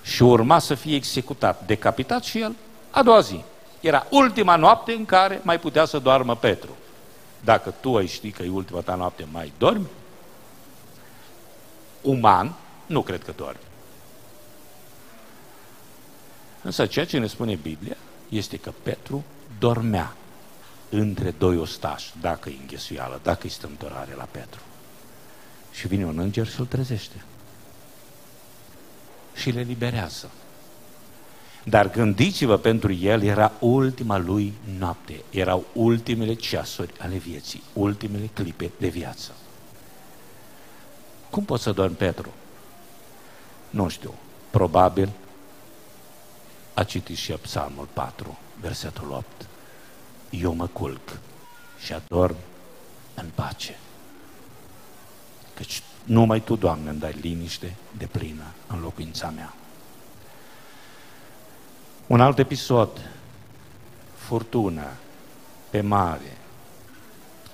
și 0.02 0.22
urma 0.22 0.58
să 0.58 0.74
fie 0.74 0.94
executat, 0.94 1.66
decapitat 1.66 2.24
și 2.24 2.40
el 2.40 2.54
a 2.90 3.02
doua 3.02 3.20
zi. 3.20 3.44
Era 3.80 4.06
ultima 4.10 4.56
noapte 4.56 4.92
în 4.92 5.04
care 5.04 5.40
mai 5.42 5.60
putea 5.60 5.84
să 5.84 5.98
doarmă 5.98 6.36
Petru. 6.36 6.70
Dacă 7.40 7.74
tu 7.80 7.96
ai 7.96 8.06
ști 8.06 8.30
că 8.30 8.42
e 8.42 8.48
ultima 8.48 8.80
ta 8.80 8.94
noapte, 8.94 9.26
mai 9.32 9.52
dormi? 9.58 9.86
Uman, 12.02 12.54
nu 12.86 13.02
cred 13.02 13.24
că 13.24 13.32
dormi. 13.36 13.60
Însă 16.62 16.86
ceea 16.86 17.06
ce 17.06 17.18
ne 17.18 17.26
spune 17.26 17.54
Biblia 17.54 17.96
este 18.28 18.56
că 18.56 18.72
Petru 18.82 19.24
dormea 19.58 20.16
între 20.88 21.34
doi 21.38 21.56
ostași, 21.56 22.12
dacă 22.20 22.48
e 22.48 22.56
înghesuială, 22.60 23.20
dacă 23.22 23.46
e 23.46 23.50
stâmtorare 23.50 24.14
la 24.16 24.28
Petru. 24.30 24.60
Și 25.72 25.86
vine 25.86 26.04
un 26.04 26.18
înger 26.18 26.46
și 26.46 26.60
îl 26.60 26.66
trezește 26.66 27.24
și 29.36 29.50
le 29.50 29.60
liberează. 29.60 30.30
Dar 31.64 31.90
gândiți-vă, 31.90 32.56
pentru 32.56 32.92
el 32.92 33.22
era 33.22 33.52
ultima 33.60 34.16
lui 34.18 34.52
noapte, 34.78 35.22
erau 35.30 35.66
ultimele 35.72 36.34
ceasuri 36.34 36.92
ale 36.98 37.16
vieții, 37.16 37.62
ultimele 37.72 38.30
clipe 38.32 38.70
de 38.78 38.88
viață. 38.88 39.32
Cum 41.30 41.44
poți 41.44 41.62
să 41.62 41.72
dormi, 41.72 41.96
Petru? 41.96 42.32
Nu 43.70 43.88
știu, 43.88 44.14
probabil 44.50 45.08
a 46.74 46.84
citit 46.84 47.16
și 47.16 47.32
Psalmul 47.32 47.88
4, 47.92 48.38
versetul 48.60 49.10
8. 49.10 49.26
eu 50.30 50.54
mă 50.54 50.66
culc 50.66 51.18
și 51.78 51.92
adorm 51.92 52.36
în 53.14 53.26
pace. 53.34 53.78
Căci 55.54 55.82
numai 56.06 56.40
Tu, 56.40 56.56
Doamne, 56.56 56.90
îmi 56.90 56.98
dai 56.98 57.14
liniște 57.20 57.74
de 57.98 58.06
plină 58.06 58.44
în 58.66 58.80
locuința 58.80 59.32
mea. 59.34 59.52
Un 62.06 62.20
alt 62.20 62.38
episod, 62.38 62.88
furtună 64.14 64.86
pe 65.70 65.80
mare, 65.80 66.36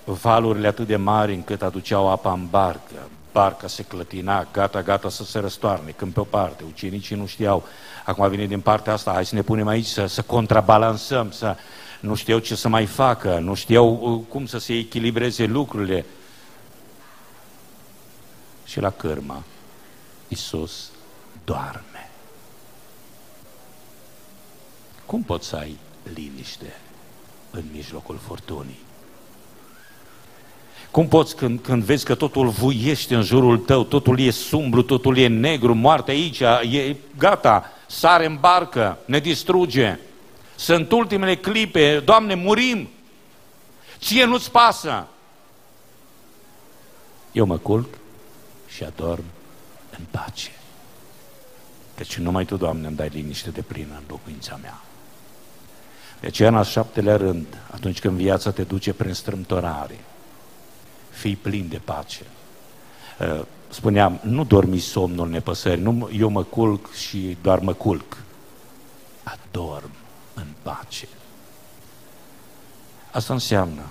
valurile 0.04 0.66
atât 0.66 0.86
de 0.86 0.96
mari 0.96 1.34
încât 1.34 1.62
aduceau 1.62 2.10
apa 2.10 2.32
în 2.32 2.46
barcă, 2.50 3.08
barca 3.32 3.66
se 3.66 3.82
clătina, 3.82 4.46
gata, 4.52 4.82
gata 4.82 5.08
să 5.08 5.24
se 5.24 5.38
răstoarne, 5.38 5.90
când 5.90 6.12
pe 6.12 6.20
o 6.20 6.24
parte, 6.24 6.64
ucenicii 6.68 7.16
nu 7.16 7.26
știau, 7.26 7.64
acum 8.04 8.28
vine 8.28 8.46
din 8.46 8.60
partea 8.60 8.92
asta, 8.92 9.12
hai 9.12 9.26
să 9.26 9.34
ne 9.34 9.42
punem 9.42 9.66
aici 9.66 9.86
să, 9.86 10.06
să 10.06 10.22
contrabalansăm, 10.22 11.30
să 11.30 11.56
nu 12.00 12.14
știau 12.14 12.38
ce 12.38 12.54
să 12.54 12.68
mai 12.68 12.86
facă, 12.86 13.38
nu 13.38 13.54
știau 13.54 13.98
uh, 14.02 14.20
cum 14.28 14.46
să 14.46 14.58
se 14.58 14.74
echilibreze 14.74 15.44
lucrurile. 15.44 16.04
Și 18.72 18.80
la 18.80 18.90
cârmă, 18.90 19.42
Iisus 20.28 20.90
doarme. 21.44 22.10
Cum 25.06 25.22
poți 25.22 25.48
să 25.48 25.56
ai 25.56 25.76
liniște 26.14 26.76
în 27.50 27.62
mijlocul 27.72 28.18
furtunii? 28.26 28.78
Cum 30.90 31.08
poți 31.08 31.36
când, 31.36 31.60
când 31.60 31.82
vezi 31.82 32.04
că 32.04 32.14
totul 32.14 32.48
vuiește 32.48 33.14
în 33.14 33.22
jurul 33.22 33.58
tău, 33.58 33.84
totul 33.84 34.20
e 34.20 34.30
sumbru, 34.30 34.82
totul 34.82 35.16
e 35.16 35.26
negru, 35.26 35.74
moarte 35.74 36.10
aici, 36.10 36.40
e 36.70 36.96
gata, 37.18 37.72
sare 37.86 38.26
în 38.26 38.36
barcă, 38.40 38.98
ne 39.04 39.18
distruge. 39.18 39.98
Sunt 40.54 40.92
ultimele 40.92 41.36
clipe, 41.36 42.00
Doamne, 42.00 42.34
murim. 42.34 42.88
Ție 43.98 44.24
nu-ți 44.24 44.50
pasă. 44.50 45.06
Eu 47.32 47.46
mă 47.46 47.56
culc 47.58 48.00
și 48.74 48.84
adorm 48.84 49.24
în 49.98 50.04
pace. 50.10 50.50
Căci 51.94 52.18
numai 52.18 52.44
Tu, 52.44 52.56
Doamne, 52.56 52.86
îmi 52.86 52.96
dai 52.96 53.08
liniște 53.08 53.50
de 53.50 53.62
plină 53.62 53.94
în 53.94 54.02
locuința 54.08 54.58
mea. 54.62 54.80
De 56.20 56.26
aceea, 56.26 56.48
în 56.48 56.56
al 56.56 56.64
șaptelea 56.64 57.16
rând, 57.16 57.46
atunci 57.70 58.00
când 58.00 58.16
viața 58.16 58.50
te 58.50 58.62
duce 58.62 58.92
prin 58.92 59.12
strâmtorare, 59.12 59.98
fii 61.10 61.36
plin 61.36 61.68
de 61.68 61.78
pace. 61.78 62.26
Uh, 63.20 63.42
spuneam, 63.68 64.20
nu 64.22 64.44
dormi 64.44 64.78
somnul 64.78 65.28
nepăsării, 65.28 65.82
nu, 65.82 66.10
eu 66.12 66.28
mă 66.28 66.42
culc 66.42 66.92
și 66.92 67.36
doar 67.42 67.58
mă 67.58 67.72
culc. 67.72 68.16
Adorm 69.22 69.90
în 70.34 70.46
pace. 70.62 71.08
Asta 73.10 73.32
înseamnă, 73.32 73.82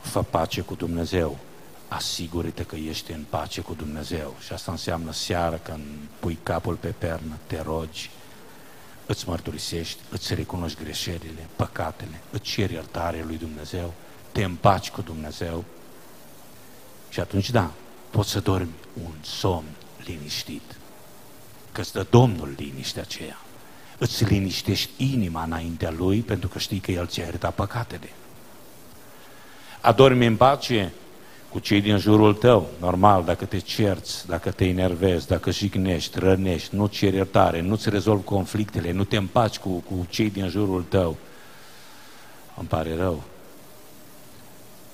fă 0.00 0.22
pace 0.22 0.60
cu 0.60 0.74
Dumnezeu, 0.74 1.38
asigură-te 1.90 2.62
că 2.62 2.76
ești 2.76 3.12
în 3.12 3.24
pace 3.28 3.60
cu 3.60 3.74
Dumnezeu. 3.74 4.36
Și 4.44 4.52
asta 4.52 4.70
înseamnă 4.70 5.12
seara 5.12 5.56
când 5.56 5.84
pui 6.18 6.38
capul 6.42 6.74
pe 6.74 6.88
pernă, 6.88 7.38
te 7.46 7.62
rogi, 7.62 8.10
îți 9.06 9.28
mărturisești, 9.28 10.00
îți 10.10 10.34
recunoști 10.34 10.82
greșelile, 10.82 11.46
păcatele, 11.56 12.20
îți 12.30 12.42
ceri 12.42 12.72
iertare 12.72 13.24
lui 13.26 13.36
Dumnezeu, 13.36 13.94
te 14.32 14.44
împaci 14.44 14.90
cu 14.90 15.00
Dumnezeu, 15.00 15.64
și 17.10 17.20
atunci, 17.20 17.50
da, 17.50 17.70
poți 18.10 18.30
să 18.30 18.40
dormi 18.40 18.74
un 19.02 19.12
somn 19.20 19.66
liniștit. 20.04 20.76
Că 21.72 21.80
îți 21.80 21.92
dă 21.92 22.06
Domnul 22.10 22.54
liniștea 22.56 23.02
aceea. 23.02 23.36
Îți 23.98 24.24
liniștești 24.24 24.90
inima 24.96 25.42
înaintea 25.42 25.90
Lui 25.90 26.20
pentru 26.20 26.48
că 26.48 26.58
știi 26.58 26.78
că 26.78 26.90
El 26.90 27.06
ți-a 27.06 27.22
iertat 27.22 27.54
păcatele. 27.54 28.12
Adormi 29.80 30.26
în 30.26 30.36
pace 30.36 30.92
cu 31.50 31.58
cei 31.58 31.80
din 31.80 31.98
jurul 31.98 32.34
tău, 32.34 32.68
normal, 32.80 33.24
dacă 33.24 33.44
te 33.44 33.58
cerți, 33.58 34.26
dacă 34.26 34.50
te 34.50 34.64
enervezi, 34.64 35.26
dacă 35.26 35.50
jignești, 35.50 36.18
rănești, 36.18 36.74
nu 36.74 36.86
ceri 36.86 37.16
iertare, 37.16 37.60
nu-ți 37.60 37.90
rezolvi 37.90 38.24
conflictele, 38.24 38.92
nu 38.92 39.04
te 39.04 39.16
împaci 39.16 39.58
cu, 39.58 39.68
cu 39.68 40.06
cei 40.08 40.30
din 40.30 40.48
jurul 40.48 40.82
tău, 40.82 41.16
îmi 42.56 42.68
pare 42.68 42.96
rău, 42.96 43.22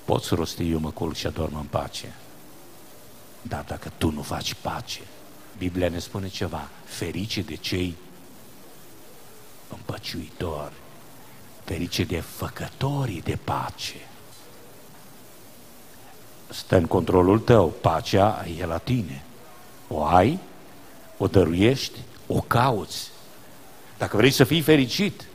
Poți 0.07 0.35
rosti 0.35 0.71
eu 0.71 0.79
mă 0.79 0.91
culc 0.91 1.15
și 1.15 1.27
adorm 1.27 1.55
în 1.55 1.65
pace. 1.65 2.15
Dar 3.41 3.63
dacă 3.67 3.91
tu 3.97 4.11
nu 4.11 4.21
faci 4.21 4.53
pace, 4.53 5.01
Biblia 5.57 5.89
ne 5.89 5.99
spune 5.99 6.27
ceva, 6.27 6.67
ferice 6.85 7.41
de 7.41 7.55
cei 7.55 7.95
împăciuitori, 9.69 10.73
ferice 11.63 12.03
de 12.03 12.19
făcătorii 12.19 13.21
de 13.21 13.35
pace. 13.43 14.06
Stă 16.49 16.75
în 16.75 16.85
controlul 16.85 17.39
tău, 17.39 17.67
pacea 17.67 18.45
e 18.59 18.65
la 18.65 18.77
tine. 18.77 19.23
O 19.87 20.03
ai, 20.03 20.39
o 21.17 21.27
dăruiești, 21.27 21.99
o 22.27 22.41
cauți. 22.41 23.09
Dacă 23.97 24.17
vrei 24.17 24.31
să 24.31 24.43
fii 24.43 24.61
fericit, 24.61 25.25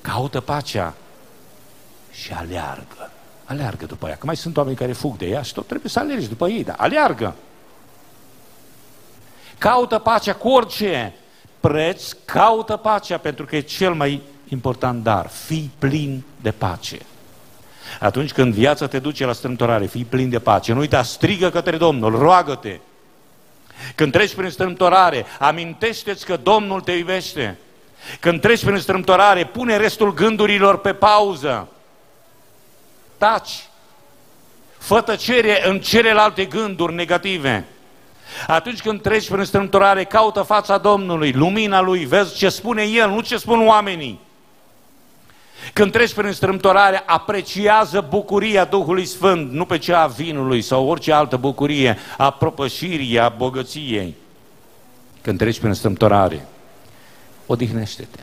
caută 0.00 0.40
pacea 0.40 0.94
și 2.10 2.32
aleargă 2.32 3.10
aleargă 3.48 3.86
după 3.86 4.08
ea. 4.08 4.16
Că 4.16 4.26
mai 4.26 4.36
sunt 4.36 4.56
oameni 4.56 4.76
care 4.76 4.92
fug 4.92 5.16
de 5.16 5.26
ea 5.26 5.42
și 5.42 5.52
tot 5.52 5.66
trebuie 5.66 5.90
să 5.90 5.98
alergi 5.98 6.28
după 6.28 6.48
ei, 6.48 6.64
dar 6.64 6.74
aleargă. 6.78 7.34
Caută 9.58 9.98
pacea 9.98 10.34
cu 10.34 10.48
orice 10.48 11.14
preț, 11.60 12.12
caută 12.24 12.76
pacea 12.76 13.18
pentru 13.18 13.44
că 13.44 13.56
e 13.56 13.60
cel 13.60 13.94
mai 13.94 14.22
important 14.48 15.02
dar. 15.02 15.28
Fii 15.28 15.70
plin 15.78 16.24
de 16.40 16.50
pace. 16.50 16.98
Atunci 18.00 18.32
când 18.32 18.54
viața 18.54 18.86
te 18.86 18.98
duce 18.98 19.26
la 19.26 19.32
strâmtorare, 19.32 19.86
fii 19.86 20.04
plin 20.04 20.30
de 20.30 20.38
pace. 20.38 20.72
Nu 20.72 20.78
uita, 20.78 21.02
strigă 21.02 21.50
către 21.50 21.76
Domnul, 21.76 22.18
roagă-te. 22.18 22.78
Când 23.94 24.12
treci 24.12 24.34
prin 24.34 24.50
strâmtorare, 24.50 25.26
amintește-ți 25.38 26.24
că 26.24 26.36
Domnul 26.42 26.80
te 26.80 26.92
iubește. 26.92 27.58
Când 28.20 28.40
treci 28.40 28.64
prin 28.64 28.78
strâmtorare, 28.78 29.44
pune 29.44 29.76
restul 29.76 30.14
gândurilor 30.14 30.78
pe 30.78 30.92
pauză 30.92 31.68
taci. 33.18 33.68
Fă 34.78 35.00
tăcere 35.00 35.68
în 35.68 35.80
celelalte 35.80 36.44
gânduri 36.44 36.94
negative. 36.94 37.64
Atunci 38.46 38.80
când 38.80 39.02
treci 39.02 39.30
prin 39.30 39.44
strâmtorare, 39.44 40.04
caută 40.04 40.42
fața 40.42 40.78
Domnului, 40.78 41.32
lumina 41.32 41.80
Lui, 41.80 42.04
vezi 42.04 42.36
ce 42.36 42.48
spune 42.48 42.82
El, 42.82 43.10
nu 43.10 43.20
ce 43.20 43.36
spun 43.36 43.66
oamenii. 43.66 44.20
Când 45.72 45.92
treci 45.92 46.14
prin 46.14 46.32
strâmtorare, 46.32 47.02
apreciază 47.06 48.06
bucuria 48.08 48.64
Duhului 48.64 49.04
Sfânt, 49.04 49.52
nu 49.52 49.64
pe 49.64 49.78
cea 49.78 50.02
a 50.02 50.06
vinului 50.06 50.62
sau 50.62 50.86
orice 50.86 51.12
altă 51.12 51.36
bucurie, 51.36 51.96
a 52.16 52.30
propășirii, 52.30 53.18
a 53.18 53.28
bogăției. 53.28 54.14
Când 55.22 55.38
treci 55.38 55.60
prin 55.60 55.72
strâmtorare, 55.72 56.46
odihnește-te. 57.46 58.20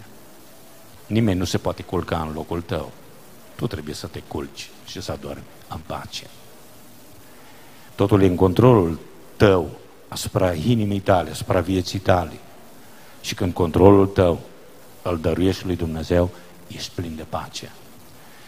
Nimeni 1.07 1.39
nu 1.39 1.45
se 1.45 1.57
poate 1.57 1.83
culca 1.83 2.25
în 2.27 2.33
locul 2.33 2.61
tău. 2.61 2.91
Tu 3.55 3.67
trebuie 3.67 3.95
să 3.95 4.07
te 4.07 4.21
culci 4.27 4.69
și 4.85 5.01
să 5.01 5.11
adormi 5.11 5.43
în 5.67 5.79
pace. 5.85 6.27
Totul 7.95 8.21
e 8.21 8.25
în 8.25 8.35
controlul 8.35 8.99
tău 9.35 9.69
asupra 10.07 10.53
inimii 10.53 10.99
tale, 10.99 11.29
asupra 11.29 11.59
vieții 11.59 11.99
tale. 11.99 12.39
Și 13.21 13.35
când 13.35 13.53
controlul 13.53 14.07
tău 14.07 14.39
îl 15.01 15.19
dăruiești 15.19 15.65
lui 15.65 15.75
Dumnezeu, 15.75 16.29
ești 16.67 16.91
plin 16.95 17.15
de 17.15 17.25
pace. 17.29 17.71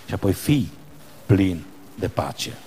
Și 0.08 0.14
apoi 0.14 0.34
fii 0.34 0.72
plin 1.26 1.64
de 1.96 2.08
pace. 2.08 2.58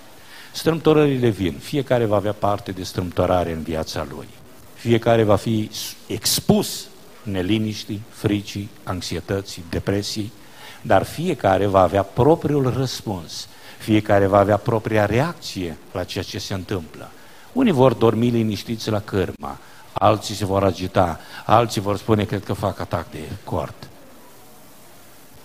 Strâmtorările 0.53 1.29
vin, 1.29 1.59
fiecare 1.59 2.05
va 2.05 2.17
avea 2.17 2.33
parte 2.33 2.73
de 2.73 2.83
strâmtorare 2.83 3.53
în 3.53 3.63
viața 3.63 4.07
lui. 4.15 4.29
Fiecare 4.75 5.23
va 5.23 5.37
fi 5.37 5.71
expus 6.07 6.87
neliniștii, 7.23 8.03
fricii, 8.11 8.69
anxietății, 8.83 9.65
depresii, 9.71 10.33
dar 10.83 11.03
fiecare 11.03 11.67
va 11.67 11.81
avea 11.81 12.03
propriul 12.03 12.73
răspuns 12.77 13.49
fiecare 13.81 14.27
va 14.27 14.39
avea 14.39 14.57
propria 14.57 15.07
reacție 15.07 15.77
la 15.93 16.05
ceea 16.05 16.24
ce 16.24 16.39
se 16.39 16.55
întâmplă. 16.55 17.11
Unii 17.53 17.72
vor 17.72 17.93
dormi 17.93 18.29
liniștiți 18.29 18.91
la 18.91 19.01
cârma, 19.01 19.59
alții 19.93 20.35
se 20.35 20.45
vor 20.45 20.64
agita, 20.64 21.20
alții 21.47 21.81
vor 21.81 21.97
spune, 21.97 22.24
cred 22.24 22.45
că 22.45 22.53
fac 22.53 22.81
atac 22.81 23.11
de 23.11 23.18
cort. 23.45 23.89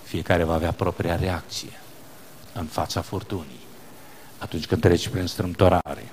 Fiecare 0.06 0.44
va 0.44 0.54
avea 0.54 0.72
propria 0.72 1.16
reacție 1.16 1.80
în 2.54 2.66
fața 2.66 3.02
furtunii, 3.02 3.60
atunci 4.38 4.66
când 4.66 4.82
treci 4.82 5.08
prin 5.08 5.26
strâmtorare. 5.26 6.12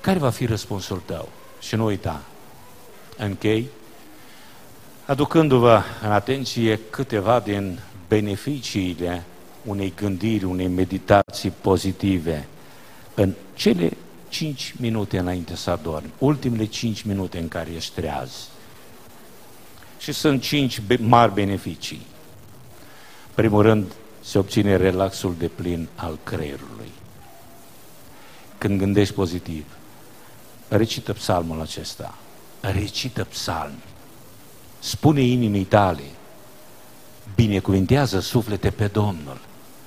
Care 0.00 0.18
va 0.18 0.30
fi 0.30 0.46
răspunsul 0.46 1.02
tău? 1.06 1.28
Și 1.60 1.74
nu 1.74 1.84
uita, 1.84 2.22
închei, 3.16 3.68
aducându-vă 5.06 5.82
în 6.02 6.10
atenție 6.10 6.80
câteva 6.90 7.40
din 7.40 7.78
beneficiile 8.08 9.24
unei 9.64 9.92
gândiri, 9.96 10.44
unei 10.44 10.68
meditații 10.68 11.50
pozitive 11.50 12.48
în 13.14 13.34
cele 13.54 13.96
cinci 14.28 14.74
minute 14.78 15.18
înainte 15.18 15.56
să 15.56 15.70
adormi, 15.70 16.12
ultimele 16.18 16.64
cinci 16.64 17.02
minute 17.02 17.38
în 17.38 17.48
care 17.48 17.70
ești 17.70 17.94
treaz. 17.94 18.48
Și 19.98 20.12
sunt 20.12 20.42
cinci 20.42 20.80
mari 21.00 21.34
beneficii. 21.34 22.06
Primul 23.36 23.62
rând, 23.62 23.92
se 24.20 24.38
obține 24.38 24.76
relaxul 24.76 25.34
de 25.38 25.48
plin 25.48 25.88
al 25.94 26.18
creierului. 26.24 26.90
Când 28.58 28.78
gândești 28.78 29.14
pozitiv, 29.14 29.64
recită 30.68 31.12
psalmul 31.12 31.60
acesta, 31.60 32.14
recită 32.60 33.24
psalm, 33.24 33.74
spune 34.78 35.20
inimii 35.20 35.64
tale, 35.64 36.02
binecuvintează 37.34 38.20
suflete 38.20 38.70
pe 38.70 38.86
Domnul 38.86 39.38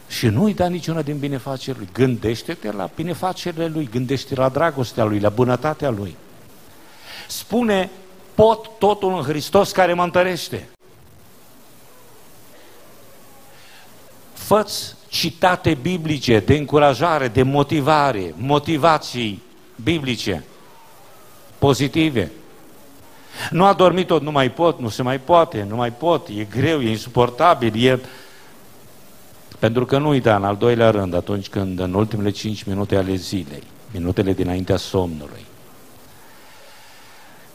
și 0.07 0.27
nu 0.27 0.43
uita 0.43 0.67
niciuna 0.67 1.01
din 1.01 1.17
binefacerile 1.17 1.83
lui. 1.83 2.05
Gândește-te 2.05 2.71
la 2.71 2.89
binefacerile 2.95 3.67
lui, 3.67 3.89
gândește 3.91 4.35
la 4.35 4.49
dragostea 4.49 5.03
lui, 5.03 5.19
la 5.19 5.29
bunătatea 5.29 5.89
lui. 5.89 6.15
Spune, 7.27 7.89
pot 8.35 8.69
totul 8.77 9.17
în 9.17 9.23
Hristos 9.23 9.71
care 9.71 9.93
mă 9.93 10.03
întărește. 10.03 10.69
Făți 14.49 14.95
citate 15.07 15.77
biblice 15.81 16.39
de 16.39 16.57
încurajare, 16.57 17.27
de 17.27 17.43
motivare, 17.43 18.33
motivații 18.37 19.41
biblice, 19.83 20.43
pozitive. 21.57 22.31
Nu 23.49 23.65
a 23.65 23.73
dormit 23.73 24.07
tot, 24.07 24.21
nu 24.21 24.31
mai 24.31 24.51
pot, 24.51 24.79
nu 24.79 24.89
se 24.89 25.01
mai 25.01 25.19
poate, 25.19 25.65
nu 25.69 25.75
mai 25.75 25.91
pot, 25.91 26.27
e 26.27 26.43
greu, 26.43 26.81
e 26.81 26.89
insuportabil, 26.89 27.85
e... 27.85 27.99
Pentru 29.59 29.85
că 29.85 29.97
nu 29.97 30.09
uita, 30.09 30.35
în 30.35 30.43
al 30.43 30.55
doilea 30.55 30.89
rând, 30.89 31.13
atunci 31.13 31.47
când 31.47 31.79
în 31.79 31.93
ultimele 31.93 32.29
cinci 32.29 32.63
minute 32.63 32.95
ale 32.95 33.15
zilei, 33.15 33.63
minutele 33.91 34.33
dinaintea 34.33 34.77
somnului, 34.77 35.45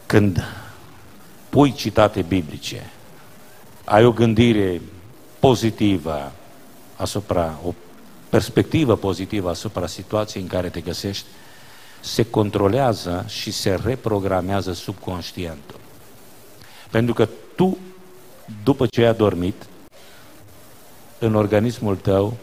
când 0.06 0.44
pui 1.48 1.72
citate 1.72 2.22
biblice, 2.22 2.90
ai 3.84 4.04
o 4.04 4.12
gândire 4.12 4.80
pozitivă 5.38 6.32
asupra, 6.96 7.58
o 7.64 7.74
perspectivă 8.28 8.96
pozitivă 8.96 9.50
asupra 9.50 9.86
situației 9.86 10.42
în 10.42 10.48
care 10.48 10.68
te 10.68 10.80
găsești, 10.80 11.26
se 12.00 12.30
controlează 12.30 13.24
și 13.28 13.50
se 13.50 13.80
reprogramează 13.84 14.72
subconștientul. 14.72 15.80
Pentru 16.90 17.14
că 17.14 17.28
tu, 17.56 17.78
după 18.64 18.86
ce 18.86 19.00
ai 19.00 19.06
adormit, 19.06 19.66
în 21.18 21.34
organismul 21.34 21.96
tău 21.96 22.36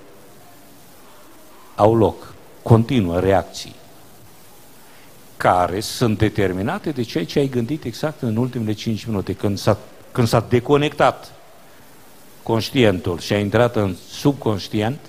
au 1.76 1.96
loc, 1.96 2.34
continuă 2.62 3.20
reacții 3.20 3.76
care 5.38 5.80
sunt 5.80 6.18
determinate 6.18 6.92
de 6.92 7.02
ceea 7.02 7.26
ce 7.26 7.40
ai 7.40 7.48
gândit 7.48 7.84
exact 7.84 8.22
în 8.22 8.36
ultimele 8.36 8.74
5 8.74 9.04
minute, 9.04 9.34
când 9.34 9.58
s-a, 9.58 9.78
când 10.12 10.28
s-a 10.28 10.46
deconectat 10.50 11.34
conștientul 12.44 13.20
și 13.20 13.34
a 13.34 13.38
intrat 13.38 13.76
în 13.76 13.96
subconștient, 14.10 15.00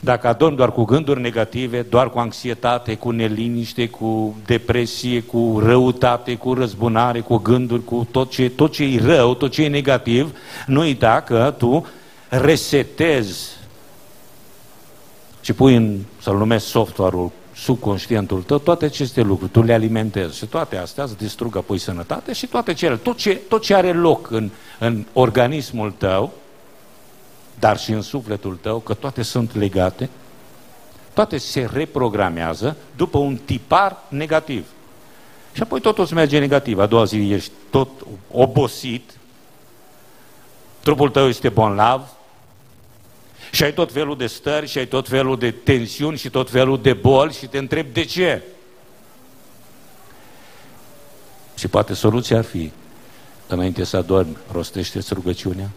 dacă 0.00 0.26
adormi 0.26 0.56
doar 0.56 0.72
cu 0.72 0.84
gânduri 0.84 1.20
negative, 1.20 1.82
doar 1.82 2.10
cu 2.10 2.18
anxietate, 2.18 2.94
cu 2.94 3.10
neliniște, 3.10 3.88
cu 3.88 4.36
depresie, 4.46 5.22
cu 5.22 5.62
răutate, 5.64 6.34
cu 6.34 6.54
răzbunare, 6.54 7.20
cu 7.20 7.36
gânduri, 7.36 7.84
cu 7.84 8.08
tot 8.10 8.30
ce, 8.30 8.50
tot 8.50 8.72
ce 8.72 8.84
e 8.84 9.00
rău, 9.04 9.34
tot 9.34 9.50
ce 9.50 9.62
e 9.62 9.68
negativ, 9.68 10.38
nu 10.66 10.80
uita 10.80 11.20
că 11.20 11.54
tu 11.58 11.86
resetezi 12.28 13.50
și 15.40 15.52
pui 15.52 15.74
în, 15.74 15.98
să-l 16.20 16.36
numesc 16.36 16.66
software-ul 16.66 17.30
subconștientul 17.56 18.42
tău, 18.42 18.58
toate 18.58 18.84
aceste 18.84 19.20
lucruri, 19.20 19.50
tu 19.50 19.62
le 19.62 19.72
alimentezi 19.72 20.36
și 20.36 20.46
toate 20.46 20.76
astea 20.76 21.04
îți 21.04 21.16
distrug 21.16 21.56
apoi 21.56 21.78
sănătate 21.78 22.32
și 22.32 22.46
toate 22.46 22.72
cele, 22.72 22.96
tot 22.96 23.16
ce, 23.16 23.34
tot 23.34 23.62
ce 23.62 23.74
are 23.74 23.92
loc 23.92 24.30
în, 24.30 24.50
în 24.78 25.04
organismul 25.12 25.90
tău, 25.90 26.32
dar 27.58 27.78
și 27.78 27.92
în 27.92 28.02
sufletul 28.02 28.58
tău, 28.60 28.78
că 28.78 28.94
toate 28.94 29.22
sunt 29.22 29.54
legate, 29.54 30.08
toate 31.12 31.38
se 31.38 31.68
reprogramează 31.72 32.76
după 32.96 33.18
un 33.18 33.36
tipar 33.44 33.96
negativ. 34.08 34.66
Și 35.52 35.62
apoi 35.62 35.80
totul 35.80 36.06
se 36.06 36.14
merge 36.14 36.38
negativ. 36.38 36.78
A 36.78 36.86
doua 36.86 37.04
zi 37.04 37.32
ești 37.32 37.50
tot 37.70 37.88
obosit, 38.30 39.10
trupul 40.80 41.10
tău 41.10 41.28
este 41.28 41.48
bonlav, 41.48 42.08
și 43.56 43.62
ai 43.62 43.72
tot 43.72 43.92
felul 43.92 44.16
de 44.16 44.26
stări, 44.26 44.66
și 44.66 44.78
ai 44.78 44.86
tot 44.86 45.08
felul 45.08 45.38
de 45.38 45.50
tensiuni, 45.50 46.16
și 46.16 46.30
tot 46.30 46.50
felul 46.50 46.82
de 46.82 46.92
boli, 46.92 47.32
și 47.32 47.46
te 47.46 47.58
întrebi 47.58 47.92
de 47.92 48.04
ce. 48.04 48.42
Și 51.54 51.68
poate 51.68 51.94
soluția 51.94 52.38
ar 52.38 52.44
fi, 52.44 52.70
înainte 53.46 53.84
să 53.84 53.96
adormi, 53.96 54.36
rostește-ți 54.52 55.14
rugăciunea, 55.14 55.70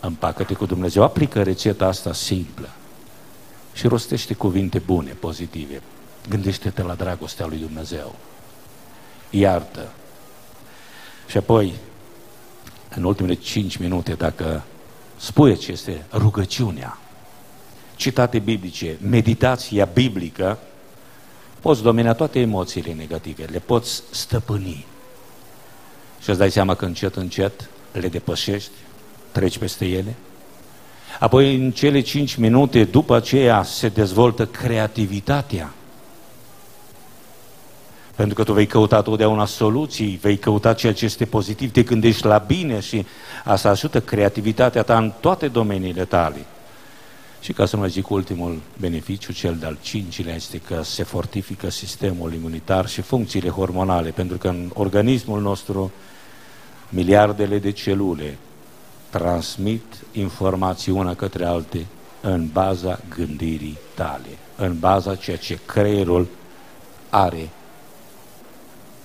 împacă-te 0.00 0.54
cu 0.54 0.66
Dumnezeu, 0.66 1.02
aplică 1.02 1.42
rețeta 1.42 1.86
asta 1.86 2.12
simplă 2.12 2.68
și 3.72 3.86
rostește 3.86 4.34
cuvinte 4.34 4.78
bune, 4.78 5.10
pozitive. 5.10 5.82
Gândește-te 6.28 6.82
la 6.82 6.94
dragostea 6.94 7.46
lui 7.46 7.58
Dumnezeu. 7.58 8.14
Iartă. 9.30 9.92
Și 11.26 11.36
apoi, 11.36 11.74
în 12.96 13.04
ultimele 13.04 13.34
cinci 13.34 13.76
minute, 13.76 14.12
dacă 14.12 14.62
spui 15.20 15.56
ce 15.56 15.72
este 15.72 16.04
rugăciunea, 16.12 16.98
citate 18.00 18.38
biblice, 18.38 18.96
meditația 19.08 19.84
biblică, 19.84 20.58
poți 21.60 21.82
domina 21.82 22.12
toate 22.12 22.40
emoțiile 22.40 22.92
negative, 22.92 23.44
le 23.44 23.58
poți 23.58 24.02
stăpâni. 24.10 24.86
Și 26.22 26.30
îți 26.30 26.38
dai 26.38 26.50
seama 26.50 26.74
că 26.74 26.84
încet, 26.84 27.16
încet 27.16 27.68
le 27.92 28.08
depășești, 28.08 28.70
treci 29.32 29.58
peste 29.58 29.84
ele. 29.86 30.14
Apoi, 31.18 31.54
în 31.56 31.70
cele 31.70 32.00
cinci 32.00 32.34
minute 32.34 32.84
după 32.84 33.16
aceea, 33.16 33.62
se 33.62 33.88
dezvoltă 33.88 34.46
creativitatea. 34.46 35.72
Pentru 38.16 38.34
că 38.34 38.44
tu 38.44 38.52
vei 38.52 38.66
căuta 38.66 39.02
totdeauna 39.02 39.46
soluții, 39.46 40.18
vei 40.22 40.38
căuta 40.38 40.74
ceea 40.74 40.92
ce 40.92 41.04
este 41.04 41.24
pozitiv, 41.24 41.72
te 41.72 41.82
gândești 41.82 42.26
la 42.26 42.38
bine 42.38 42.80
și 42.80 43.06
asta 43.44 43.68
ajută 43.68 44.00
creativitatea 44.00 44.82
ta 44.82 44.96
în 44.98 45.12
toate 45.20 45.48
domeniile 45.48 46.04
tale. 46.04 46.46
Și 47.40 47.52
ca 47.52 47.66
să 47.66 47.76
nu 47.76 47.86
zic 47.86 48.10
ultimul 48.10 48.60
beneficiu, 48.78 49.32
cel 49.32 49.56
de-al 49.56 49.78
cincilea, 49.80 50.34
este 50.34 50.58
că 50.58 50.82
se 50.82 51.02
fortifică 51.02 51.70
sistemul 51.70 52.32
imunitar 52.32 52.88
și 52.88 53.00
funcțiile 53.00 53.48
hormonale, 53.48 54.10
pentru 54.10 54.38
că 54.38 54.48
în 54.48 54.70
organismul 54.74 55.40
nostru 55.40 55.92
miliardele 56.88 57.58
de 57.58 57.70
celule 57.70 58.38
transmit 59.10 59.82
informații 60.12 60.92
una 60.92 61.14
către 61.14 61.44
alte 61.44 61.86
în 62.20 62.48
baza 62.52 63.00
gândirii 63.16 63.78
tale, 63.94 64.38
în 64.56 64.78
baza 64.78 65.14
ceea 65.14 65.36
ce 65.36 65.58
creierul 65.66 66.26
are 67.08 67.48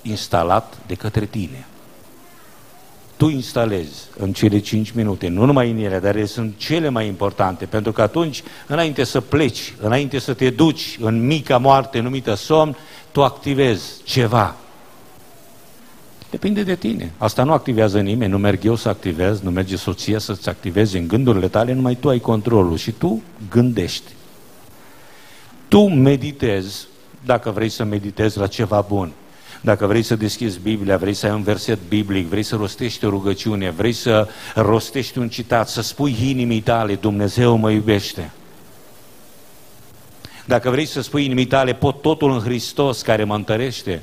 instalat 0.01 0.77
de 0.88 0.95
către 0.95 1.25
tine. 1.25 1.65
Tu 3.18 3.30
instalezi 3.30 4.03
în 4.18 4.34
cele 4.34 4.59
5 4.59 4.91
minute, 4.91 5.28
nu 5.28 5.45
numai 5.45 5.72
în 5.72 5.78
ele, 5.78 5.99
dar 5.99 6.16
ele 6.16 6.26
sunt 6.26 6.53
cele 6.57 6.89
mai 6.89 7.07
importante, 7.07 7.66
pentru 7.66 7.91
că 7.91 8.01
atunci, 8.01 8.43
înainte 8.68 9.03
să 9.03 9.22
pleci, 9.22 9.74
înainte 9.82 10.20
să 10.20 10.34
te 10.34 10.49
duci 10.49 10.97
în 11.01 11.26
mica 11.26 11.57
moarte 11.57 11.99
numită 11.99 12.34
somn, 12.34 12.76
tu 13.11 13.24
activezi 13.24 14.03
ceva 14.03 14.55
Depinde 16.36 16.63
de 16.63 16.76
tine. 16.76 17.11
Asta 17.18 17.43
nu 17.43 17.51
activează 17.51 17.99
nimeni, 17.99 18.32
nu 18.32 18.38
merg 18.38 18.63
eu 18.63 18.76
să 18.76 18.89
activez, 18.89 19.41
nu 19.41 19.49
merge 19.49 19.76
soția 19.76 20.20
să-ți 20.20 20.49
activezi 20.49 20.97
în 20.97 21.07
gândurile 21.07 21.47
tale, 21.47 21.74
numai 21.74 21.95
tu 21.95 22.09
ai 22.09 22.20
controlul 22.20 22.78
și 22.78 22.91
tu 22.91 23.22
gândești. 23.49 24.11
Tu 25.68 25.88
meditezi, 25.88 26.88
dacă 27.26 27.51
vrei 27.51 27.70
să 27.70 27.84
meditezi 27.84 28.38
la 28.38 28.47
ceva 28.47 28.86
bun. 28.88 29.11
Dacă 29.62 29.86
vrei 29.86 30.03
să 30.03 30.16
deschizi 30.16 30.60
Biblia, 30.60 30.97
vrei 30.97 31.14
să 31.14 31.26
ai 31.26 31.32
un 31.32 31.43
verset 31.43 31.80
biblic, 31.88 32.28
vrei 32.28 32.43
să 32.43 32.56
rostești 32.56 33.06
o 33.06 33.10
rugăciune, 33.10 33.70
vrei 33.70 33.93
să 33.93 34.28
rostești 34.56 35.18
un 35.18 35.30
citat, 35.30 35.70
să 35.70 35.82
spui 35.82 36.16
inimii 36.22 36.62
tale, 36.62 36.95
Dumnezeu 36.95 37.56
mă 37.56 37.72
iubește. 37.72 38.32
Dacă 40.45 40.70
vrei 40.70 40.86
să 40.86 41.01
spui 41.01 41.26
inimii 41.26 41.45
tale, 41.45 41.74
pot 41.74 42.01
totul 42.01 42.32
în 42.32 42.39
Hristos 42.39 43.01
care 43.01 43.24
mă 43.24 43.36
întărește, 43.36 44.01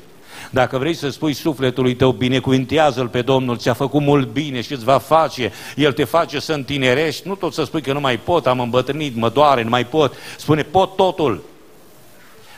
dacă 0.51 0.79
vrei 0.79 0.95
să 0.95 1.11
spui 1.11 1.33
sufletului 1.33 1.95
tău, 1.95 2.13
binecuvintează-L 2.13 3.09
pe 3.09 3.23
Domnul, 3.23 3.59
ți-a 3.59 3.73
făcut 3.73 4.01
mult 4.01 4.33
bine 4.33 4.61
și 4.61 4.73
îți 4.73 4.85
va 4.85 4.99
face, 4.99 5.53
El 5.77 5.93
te 5.93 6.05
face 6.05 6.41
să 6.41 6.53
întinerești, 6.53 7.29
nu 7.29 7.35
tot 7.35 7.53
să 7.53 7.65
spui 7.65 7.81
că 7.83 7.93
nu 7.93 8.01
mai 8.01 8.19
pot, 8.19 8.47
am 8.47 8.61
îmbătrânit, 8.61 9.17
mă 9.17 9.29
doare, 9.29 9.63
nu 9.63 9.69
mai 9.69 9.87
pot. 9.87 10.15
Spune, 10.37 10.63
pot 10.63 10.97
totul. 10.97 11.43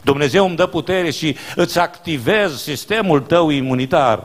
Dumnezeu 0.04 0.46
îmi 0.46 0.56
dă 0.56 0.66
putere 0.66 1.10
și 1.10 1.36
îți 1.56 1.78
activez 1.78 2.62
sistemul 2.62 3.20
tău 3.20 3.50
imunitar. 3.50 4.24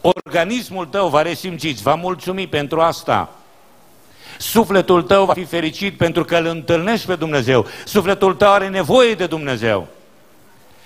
Organismul 0.00 0.86
tău 0.86 1.08
va 1.08 1.22
resimți, 1.22 1.66
îți 1.66 1.82
va 1.82 1.94
mulțumi 1.94 2.46
pentru 2.46 2.80
asta. 2.80 3.30
Sufletul 4.38 5.02
tău 5.02 5.24
va 5.24 5.32
fi 5.32 5.44
fericit 5.44 5.96
pentru 5.96 6.24
că 6.24 6.36
îl 6.36 6.46
întâlnești 6.46 7.06
pe 7.06 7.14
Dumnezeu. 7.14 7.66
Sufletul 7.84 8.34
tău 8.34 8.52
are 8.52 8.68
nevoie 8.68 9.14
de 9.14 9.26
Dumnezeu. 9.26 9.86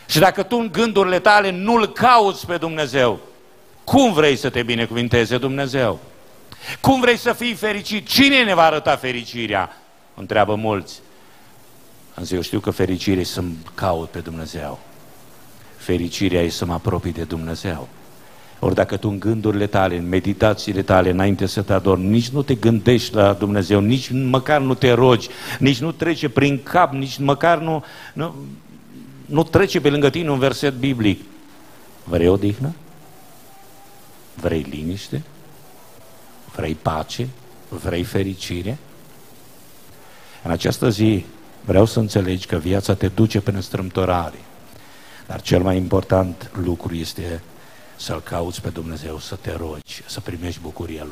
Și 0.06 0.18
dacă 0.18 0.42
tu 0.42 0.56
în 0.56 0.68
gândurile 0.72 1.18
tale 1.18 1.50
nu-L 1.50 1.92
cauți 1.92 2.46
pe 2.46 2.56
Dumnezeu, 2.56 3.20
cum 3.84 4.12
vrei 4.12 4.36
să 4.36 4.50
te 4.50 4.62
binecuvinteze 4.62 5.38
Dumnezeu? 5.38 6.00
Cum 6.80 7.00
vrei 7.00 7.16
să 7.16 7.32
fii 7.32 7.54
fericit? 7.54 8.08
Cine 8.08 8.44
ne 8.44 8.54
va 8.54 8.62
arăta 8.62 8.96
fericirea? 8.96 9.76
Întreabă 10.14 10.54
mulți. 10.54 11.00
Însă 12.16 12.34
eu 12.34 12.40
știu 12.40 12.60
că 12.60 12.70
fericirea 12.70 13.20
e 13.20 13.24
să-mi 13.24 13.56
caut 13.74 14.08
pe 14.08 14.18
Dumnezeu. 14.18 14.78
Fericirea 15.76 16.42
e 16.42 16.48
să 16.48 16.64
mă 16.64 16.72
apropii 16.72 17.12
de 17.12 17.22
Dumnezeu. 17.22 17.88
Ori 18.58 18.74
dacă 18.74 18.96
tu 18.96 19.08
în 19.08 19.18
gândurile 19.18 19.66
tale, 19.66 19.96
în 19.96 20.08
meditațiile 20.08 20.82
tale, 20.82 21.10
înainte 21.10 21.46
să 21.46 21.62
te 21.62 21.72
adormi, 21.72 22.06
nici 22.06 22.28
nu 22.28 22.42
te 22.42 22.54
gândești 22.54 23.14
la 23.14 23.32
Dumnezeu, 23.32 23.80
nici 23.80 24.10
măcar 24.10 24.60
nu 24.60 24.74
te 24.74 24.92
rogi, 24.92 25.28
nici 25.58 25.78
nu 25.78 25.92
trece 25.92 26.28
prin 26.28 26.62
cap, 26.62 26.92
nici 26.92 27.18
măcar 27.18 27.58
nu, 27.58 27.84
nu, 28.12 28.34
nu 29.26 29.42
trece 29.42 29.80
pe 29.80 29.90
lângă 29.90 30.10
tine 30.10 30.30
un 30.30 30.38
verset 30.38 30.74
biblic. 30.74 31.20
Vrei 32.04 32.28
odihnă? 32.28 32.72
Vrei 34.34 34.66
liniște? 34.70 35.22
Vrei 36.54 36.74
pace? 36.74 37.28
Vrei 37.68 38.02
fericire? 38.02 38.78
În 40.42 40.50
această 40.50 40.90
zi 40.90 41.24
vreau 41.66 41.84
să 41.84 41.98
înțelegi 41.98 42.46
că 42.46 42.56
viața 42.56 42.94
te 42.94 43.08
duce 43.08 43.40
prin 43.40 43.60
strâmtorare. 43.60 44.38
Dar 45.26 45.40
cel 45.40 45.62
mai 45.62 45.76
important 45.76 46.50
lucru 46.62 46.94
este 46.94 47.42
să-L 47.96 48.20
cauți 48.20 48.60
pe 48.60 48.68
Dumnezeu, 48.68 49.18
să 49.18 49.34
te 49.34 49.52
rogi, 49.56 50.02
să 50.06 50.20
primești 50.20 50.60
bucuria 50.60 51.02
Lui. 51.02 51.04